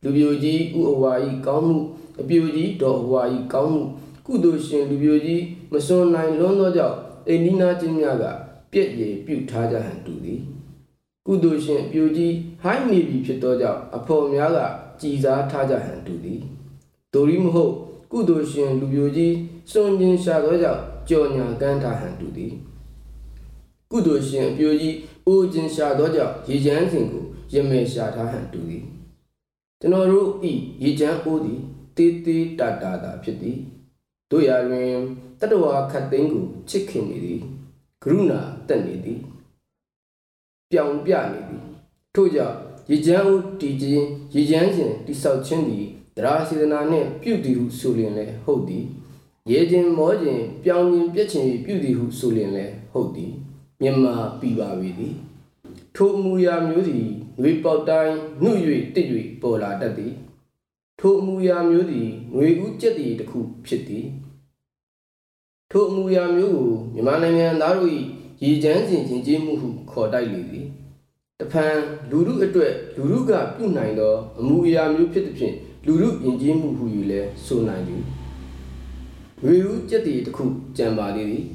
[0.04, 1.14] လူပြိုကြီးဥအဝါ၏
[1.46, 1.78] ကောင်းမှု
[2.22, 3.22] အပြိုကြီးဒေါ်အဝါ၏
[3.54, 3.84] ကောင်းမှု
[4.26, 8.26] ကုသိုလ်ရှင်လူပြိုကြီးမစွန်နိုင်လွန်းသောကြောင့်အိန္ဒိနာချင်းများက
[8.72, 10.40] ပြည့်ရည်ပြုထားကြဟန်တူသည်
[11.26, 14.60] ကုသိုလ်ရှင်အပြိုကြီးဟိုင်းနေပြီဖြစ်သောကြောင့်အဖော်များက
[15.02, 16.40] ကြည်စားထားကြဟန်တူသည်
[17.14, 17.74] ဒိုရီမဟုတ်
[18.12, 19.34] ကုသိုလ်ရှင်လူပြိုကြီး
[19.72, 22.54] စွန့်ကျင်ရှာသောကြောင့်ကြော်ညာကန်းထားဟန်တူသည်
[23.92, 24.96] ကုသိုလ်ရှင်အပြိုကြီး
[25.28, 28.84] အိုးကျင်ရှာသောကြောင့်ရေချမ်းစဉ်ကိုရမဲရှာထားဟန်တူသည်
[29.84, 31.60] ကျွန်တော်တို့ဤရေချမ်းအိုးသည်
[31.98, 33.58] တေးသေးတာတာတာဖြစ်သည်
[34.32, 34.92] တို့ရာတွင်
[35.40, 37.40] တတဝါခတ်သိန်းကိုချစ်ခင်နေသည်
[38.04, 39.20] ကရုဏာတက်နေသည်
[40.72, 41.64] ပြောင်ပြနေသည်
[42.16, 42.58] ထို့ကြောင့်
[42.92, 45.86] ရေချမ်းအိုးတည်ခြင်းရေချမ်းစဉ်တိဆောက်ခြင်းသည်
[46.18, 48.86] တရားစေတနာနှင့်ပြုတည်ဟုဆိုလျင်လည်းဟုတ်သည်
[49.52, 53.32] ရေခြင်းမောခြင်းပြောင်းခြင်းပြည့်ခြင်းပြုတည်ဟုဆိုလျင်လည်းဟုတ်သည်
[53.82, 54.06] မြမ
[54.40, 55.16] ပြပါပေသည်
[55.96, 57.10] ထိုအမူအရာမျိုးသည်
[57.42, 58.62] ငွေပေါက်တိုင်းနှုတ်၍
[58.96, 59.08] တစ်၍
[59.42, 60.14] ပေါ်လာတတ်သည်
[61.00, 64.06] ထိုအမူအရာမျိုးသည်ငွေဦးကျက်တည်တစ်ခုဖြစ်သည်
[65.72, 67.92] ထိုအမူအရာမျိုးကိုမြန်မာနိုင်ငံသားတို့၏
[68.44, 70.68] ရည်ချမ်းစဉ်ချင်းကျေးမှုဟုခေါ်တိုက်လေသည်
[71.40, 71.76] တဖန်
[72.10, 78.04] လူမှုအတွက်လူမှုကပြုနိုင်သောအမူအရာမျိုးဖြစ်သည်ဖြင့်လူမှုယဉ်ကျေးမှုဟု၍လည်းဆိုနိုင်သည်
[79.44, 80.46] ငွေဦးကျက်တည်တစ်ခု
[80.78, 81.46] ကြံပါလေသည်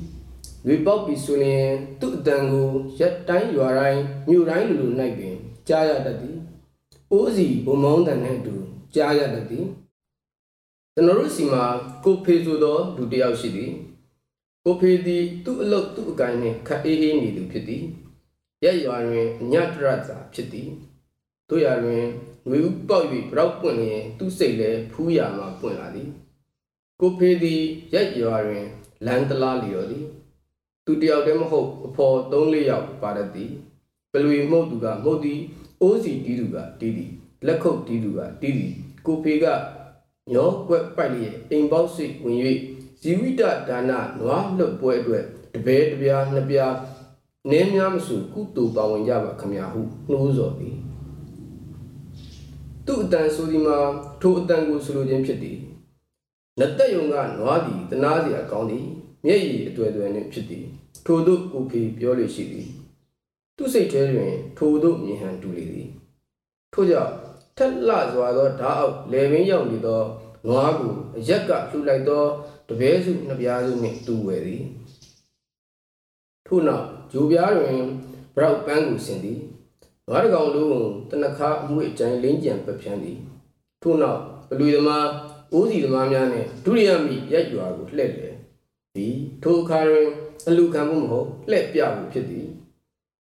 [0.66, 1.68] ငွေပေါက်ပြီးဆိုရင်
[2.00, 2.68] သူ့အတန်ကို
[3.00, 4.86] ရက်တိုင်းရွာတိုင်းမြို့တိုင်းလူလူ၌
[5.18, 5.36] ပင်
[5.68, 6.38] ကြားရတတ်သည်
[7.12, 8.54] အိုးစီဘုံမောင်းတန်နှင့်အတူ
[8.94, 9.66] ကြားရတတ်သည်
[10.94, 11.64] ကျွန်တော်တို့စီမှာ
[12.04, 13.72] ကိုဖေဆိုသောလူတစ်ယောက်ရှိသည်
[14.64, 17.84] ကိုဖေသည်သူ့အလုပ်သူ့အကိုင်းနှင့်ခက်အေးအေးနေသူဖြစ်သည်
[18.64, 20.68] ရက်ရွာတွင်အညတရသာဖြစ်သည်
[21.48, 22.04] တို့ရာတွင်
[22.48, 26.10] ငွေဥပေါက်၍ဘရောက်ပွင့်လျင်သူ့စိတ်လည်းဖူးရမှပွင့်လာသည်
[27.00, 27.62] ကိုဖေသည်
[27.94, 28.66] ရက်ရွာတွင်
[29.06, 30.06] လမ်းတလားလျော်သည်
[30.84, 33.52] သူတယောက်တည်းမဟုတ်အဖော်၃၄ယောက်ပါတတ်သည်
[34.12, 35.40] ပလွေမှုတ်သူကမှုတ်သည်
[35.82, 37.12] အိုးစီတီးသူကတီးသည်
[37.46, 38.72] လက်ခုပ်တီးသူကတီးသည်
[39.06, 39.46] ကိုဖေက
[40.32, 42.38] ညောကွက်ပိုက်လျက်အိမ်ပေါက်စိတ်ဝင်၍
[43.00, 46.74] ဇီဝိတဒါနနွားလွတ်ပွဲအတွက်တပဲတပြားနှစ်ပြား
[47.50, 50.76] နည်းများမစုကုတူပါဝင်ကြပါခမညာဟုနှိုးဆော်သည်
[52.86, 53.78] သူ့အတန်ဆိုဒီမှာ
[54.20, 55.58] ထိုအတန်ကိုဆိုလိုခြင်းဖြစ်သည်
[56.58, 58.84] နတ်သက်ယုံကနွားသည်တနာစီအကောင်းသည်
[59.24, 60.64] မျက်ရည်အတွေ့အကြုံနှင့်ဖြစ်သည်
[61.06, 62.68] ထို့သို့ကိုဖေပြောလို့ရှိသည်
[63.60, 65.88] သူစိတ်ထဲတွင်ထိုတို့မြင်ဟန်တူလေသည်
[66.72, 67.14] ထို့ကြောင့်
[67.56, 70.02] ထက်လှစွာသောဓာအောက်လေပင်ရောက်နေသော
[70.46, 72.24] နွားကိုအရက်ကလှူလိုက်သော
[72.68, 74.64] တပည့်စုနှစ်ပြားစုနှင့်တူဝယ်သည်
[76.46, 77.78] ထို့နောက်ဂျိုပြားတွင်
[78.34, 79.40] ဘရောက်ပန်းကိုဆင်သည်
[80.08, 83.18] နွားတကောင်လုံးတနခါအမှုအကျိုင်းလင်းကြံပပြန်းသည်
[83.82, 85.08] ထို့နောက်ဘလူသမား
[85.52, 88.30] အိုးစီသမားများနှင့်ဒုတိယမိရက်ရွာကိုလှည့်လေ
[88.96, 90.08] သည်ထိုအခါတွင်
[90.48, 92.48] အလူခံမှုမဟုတ်လှည့်ပြမှုဖြစ်သည်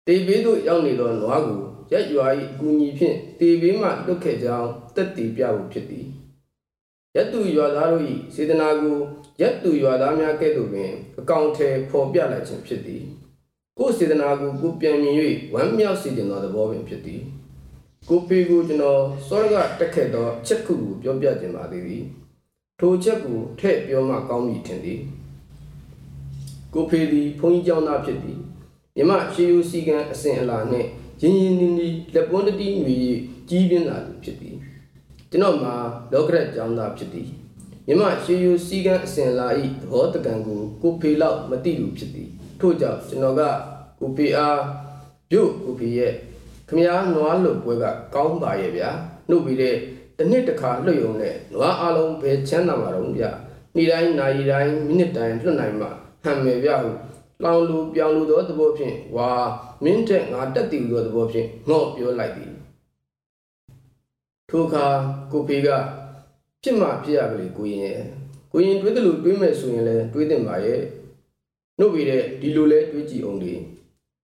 [0.06, 1.60] တေဘေးသို့ရောက်နေသောနွားကို
[1.92, 6.06] ရက်ရွာ၏အကူအညီဖြင့်တေဘေးမှလွတ်ခဲ့ကြောင်းတက်တည်ပြမှုဖြစ်သည်
[7.14, 8.96] ယက်သူရွာသားတို့၏စေတနာကို
[9.40, 13.04] ယက်သူရွာသားများကဲ့သို့ပင်အကောင့်ထဲပေါ်ပြလိုက်ခြင်းဖြစ်သည်
[13.78, 15.16] ကိုယ်စေတနာကိုကိုပြန်မြင်၍
[15.54, 17.22] ဝမ်းမြောက်စေခြင်းသောသဘောပင်ဖြစ်သည်
[18.08, 22.04] ကိုပေကိုကျွန်တော်စောရကတက်ခဲ့သောချက်ခုကိုပြောပြခြင်းပါသေးသည်
[22.80, 25.00] ထိုချက်ကိုထည့်ပြောမှကောင်းမည်ထင်သည်
[26.74, 28.38] ကိုဖေသည်ဘုန်းကြီးကျောင်းသားဖြစ်သည်
[28.96, 30.88] မြမရှေးယူစီကံအစဉ်အလာနှင့်
[31.22, 32.98] ရင်းရင်းနှီးနှီးလက်ပွန်းတတိငွေ
[33.48, 34.56] ကြီးပြင်းလာသူဖြစ်သည်
[35.30, 35.74] ကျွန်တော်မှာ
[36.12, 37.28] လောကရက်ကျောင်းသားဖြစ်သည်
[37.86, 39.48] မြမရှေးယူစီကံအစဉ်အလာ၏
[39.80, 42.30] သဘောတကံကိုကိုဖေလောက်မသိလူဖြစ်သည်
[42.60, 43.42] ထို့ကြောင့်ကျွန်တော်က
[43.98, 44.60] ကိုဖေအား
[45.30, 46.12] ပြုတ်ကိုဖေရဲ့
[46.68, 48.90] ခမည်းနွားလွတ်ပွဲကကောင်းပါရဲ့ဗျာ
[49.28, 49.76] နှုတ်ပြီးတဲ့
[50.18, 53.30] တစ်နှစ်တစ်ခါလွတ်ယုံနဲ့နွားအလုံးပဲချမ်းသာမှာတော့ဗျာ
[53.76, 55.90] နေ့တိုင်းနာရီတိုင်းမိနစ်တိုင်းလွတ်နိုင်မှာ
[56.24, 56.90] ဟန်မယ်ဗျာဟု
[57.44, 59.30] လောင်လူပြောင်လူသောသဘောဖြင့်ဝါ
[59.84, 62.52] မင်းတဲ့ငါတက်တည်သောသဘောဖြင့်ငေါ့ပြောလိုက်သည်
[64.48, 64.84] ထိုအခါ
[65.32, 65.68] ကိုဖေက
[66.62, 68.00] ဖြစ်မှဖြစ်ရကလေးကိုရင်ရဲ့
[68.52, 70.80] ကိုရင်တွေးတယ်လို့တွေးမယ်ဆိုရင်လည်းတွေးတင်ပါရဲ့
[71.78, 73.54] နှုတ်ပြီးတဲ့ဒီလိုလဲတွေးကြည့်အောင်လေ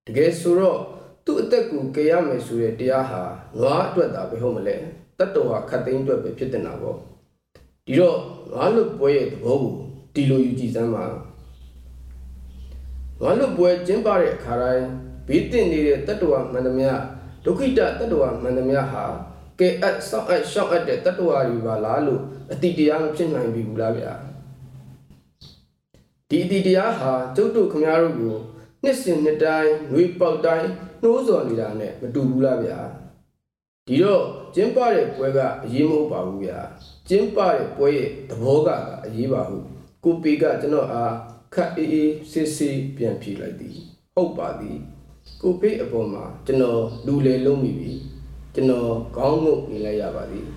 [0.07, 0.79] တကယ်ဆိုတော့
[1.25, 3.21] သူ့အသက်ကိုကြရမယ်ဆိုတဲ့တရားဟာ
[3.59, 4.75] နွားအတွက်သာပဲဟုတ်မလဲ
[5.17, 6.97] တတ်တော်ဟာခတ်သိမ်းအတွက်ပဲဖြစ်တင်တာပေါ့
[7.85, 8.17] ဒီတော့
[8.51, 9.75] နွားလွတ်ပွဲရဲ့သဘောကို
[10.13, 11.05] ဒီလိုယူကြည့်စမ်းပါ
[13.19, 14.87] နွားလွတ်ပွဲကျင်းပတဲ့အခါတိုင်း
[15.27, 16.91] ဘေးတင်နေတဲ့တတ်တော်မှန်သမျှ
[17.45, 19.05] ဒုက္ခိတတတ်တော်မှန်သမျှဟာ
[19.59, 22.21] ကဲအပ်ဆောက်အပ်ရှောက်အပ်တဲ့တတ္တဝါတွေပါလားလို့
[22.51, 24.13] အတိတရားမဖြစ်နိုင်ပြီဘူးလားဗျာ
[26.29, 28.35] ဒီအတိတရားဟာကျုပ်တို့ခမရတို့ကို
[28.83, 30.67] နှစ်စဉ်နှစ်တိုင်းနှွေးပေါက်တိုင်း
[31.01, 32.79] နှိုးစော်နေတာနဲ့မတူဘူးလားဗျာ
[33.87, 34.23] ဒီတော့
[34.55, 36.59] ကျင်းပတဲ့ပွဲကအရေးမဟုတ်ပါဘူးဗျာ
[37.09, 38.69] ကျင်းပတဲ့ပွဲရဲ့သဘောက
[39.05, 39.57] အရေးပါဟု
[40.03, 41.13] ကိုပီကကျွန်တော်အား
[41.53, 43.75] ခက်အေးအေးစစ်စစ်ပြန်ဖြေလိုက်သည်
[44.15, 44.77] ဟုတ်ပါသည်
[45.41, 47.91] ကိုပေအပေါ်မှာကျွန်တော်လူလေလုံးမိပြီ
[48.55, 50.47] ကျွန်တော်ခေါင်းငုတ်နေလိုက်ရပါသည်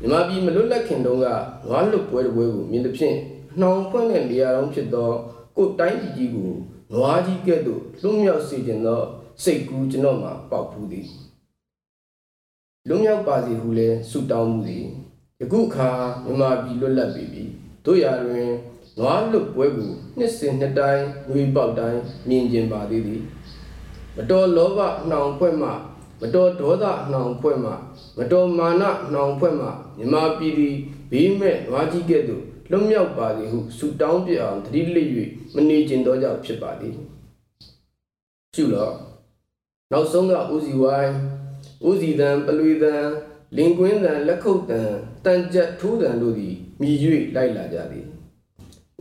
[0.00, 1.26] မြမပြည်မလွတ်လပ်ခင်တုန်းက
[1.68, 3.16] ငွားလွတ်ပွဲတစ်ပွဲကိုမြင်သဖြင့်
[3.60, 5.10] နှောင်ဖွင့်တဲ့နေရာတော်ဖြစ်သော
[5.56, 6.50] ကိုတိုင်းကြီးကြီးကို
[6.92, 9.00] နွားကြီးကဲ့သို့လွတ်မြောက်စေခြင်းသော
[9.42, 11.06] စိတ်ကူးကျွန်တော်မှာပေါက်ဖူးသည်
[12.88, 14.86] လွတ်မြောက်ပါစေဟုလည်းဆုတောင်းမှုသည်
[15.40, 15.90] ယခုအခါ
[16.24, 17.44] မြမပြည်လွတ်လပ်ပြီပြီ
[17.84, 18.50] တို့ရာတွင်
[18.98, 23.22] နွားလွတ်ပွဲကိုနှစ်စဉ်နှစ်တိုင်းငွေပေါက်တိုင်းမြင်ကျင်ပါသေးသည်
[24.16, 24.80] မတော်လောဘ
[25.10, 25.68] နှောင်ဖွဲ့မှ
[26.20, 27.70] မတော်ဒေါသနှောင်ဖွဲ့မှ
[28.18, 29.66] မတော်မာနနှောင်ဖွဲ့မှ
[29.98, 30.76] မြမပြည်သည်
[31.10, 35.04] ဘေးမဲ့နွားကြီးကဲ့သို့လွတ်မြောက်ပါသည်ဟုဆုတောင်းပြအောင်တတိလိ၍
[35.54, 36.94] မနေကျင်သောကြောင့်ဖြစ်ပါသည်
[38.54, 38.90] ရှုလော
[39.92, 41.14] နောက်ဆုံးကဦးစီဝိုင်း
[41.88, 42.94] ဦးစီတံပလွေတံ
[43.56, 44.80] လင်ကွင်းတံလက်ခုပ်တံ
[45.24, 46.96] တန်ကြက်ထိုးတံတို့သည်မြည်၍
[47.34, 48.07] လိုက်လာကြသည်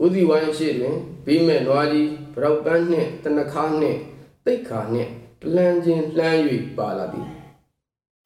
[0.03, 3.99] ဦးစီဝိုင်းရှိတွင်ဘေးမဲ့နွားကြီးဗရောက်ပန်းနှင့်တနခါနှင့်
[4.45, 5.11] တိတ်ခါနှင့်
[5.53, 6.39] လှမ်းခြင်းလှမ်း၍
[6.77, 7.29] ပါလာသည်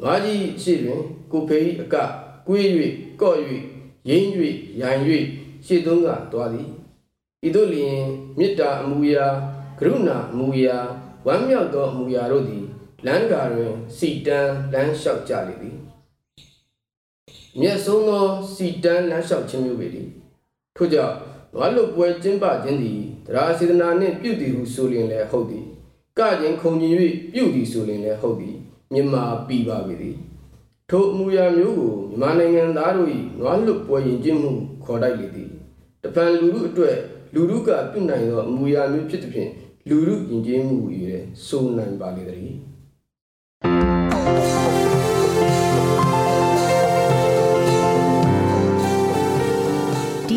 [0.02, 1.96] နွားကြီးရှိတွင်ကိုဖေးအက
[2.48, 2.68] ကွေး၍
[3.22, 3.38] ကော့၍
[4.10, 4.28] ရင်း၍
[4.82, 4.98] ရန်၍
[5.66, 6.70] ရှေ့သုံးကတွားသည်
[7.48, 8.00] ဤသို့လျင်
[8.38, 9.28] မေတ္တာအမူအရာ
[9.80, 10.78] ကရုဏာအမူအရာ
[11.28, 12.66] ဝမ်းမြောက်သောအမူအရာတို့သည်
[13.06, 15.78] လမ်းကာတွင်စီတန်းလမ်းလျှောက်ကြလေသည်
[17.60, 20.08] မျက်ဆုံးသောစီတန်းလမ်းလျှောက်ခြင်းမျိုးပေသည်
[20.76, 21.16] ထို့ကြောင့်
[21.54, 25.66] နွားလွတ်ပွဲကျင်းပခြင်းသည်တရားစေတနာနှင့်ပြုတည်ဟုဆိုလျင်လည်းဟုတ်သည်
[26.20, 26.94] ကခြင်းခုံကျင်၍
[27.34, 28.56] ပြုသည်ဆိုလျင်လည်းဟုတ်သည်
[28.94, 30.18] မြမာပြီပါပေသည်
[30.90, 33.10] ထိုအမူအရာမျိုးကိုမြန်မာနိုင်ငံသားတို့၏
[33.40, 34.52] နွားလွတ်ပွဲရင်ကျင်းမှု
[34.84, 35.50] ခေါ်တိုက်လေသည်
[36.04, 36.96] တပံလူမှုအတွက်
[37.34, 39.52] လူမှုကပြုနိုင်သောအမူအရာမျိုးဖြစ်သည်ဖြင့်
[39.90, 42.54] လူမှုယဉ်ကျေးမှုကိုရည်ဆိုနိုင်ပါလေသည်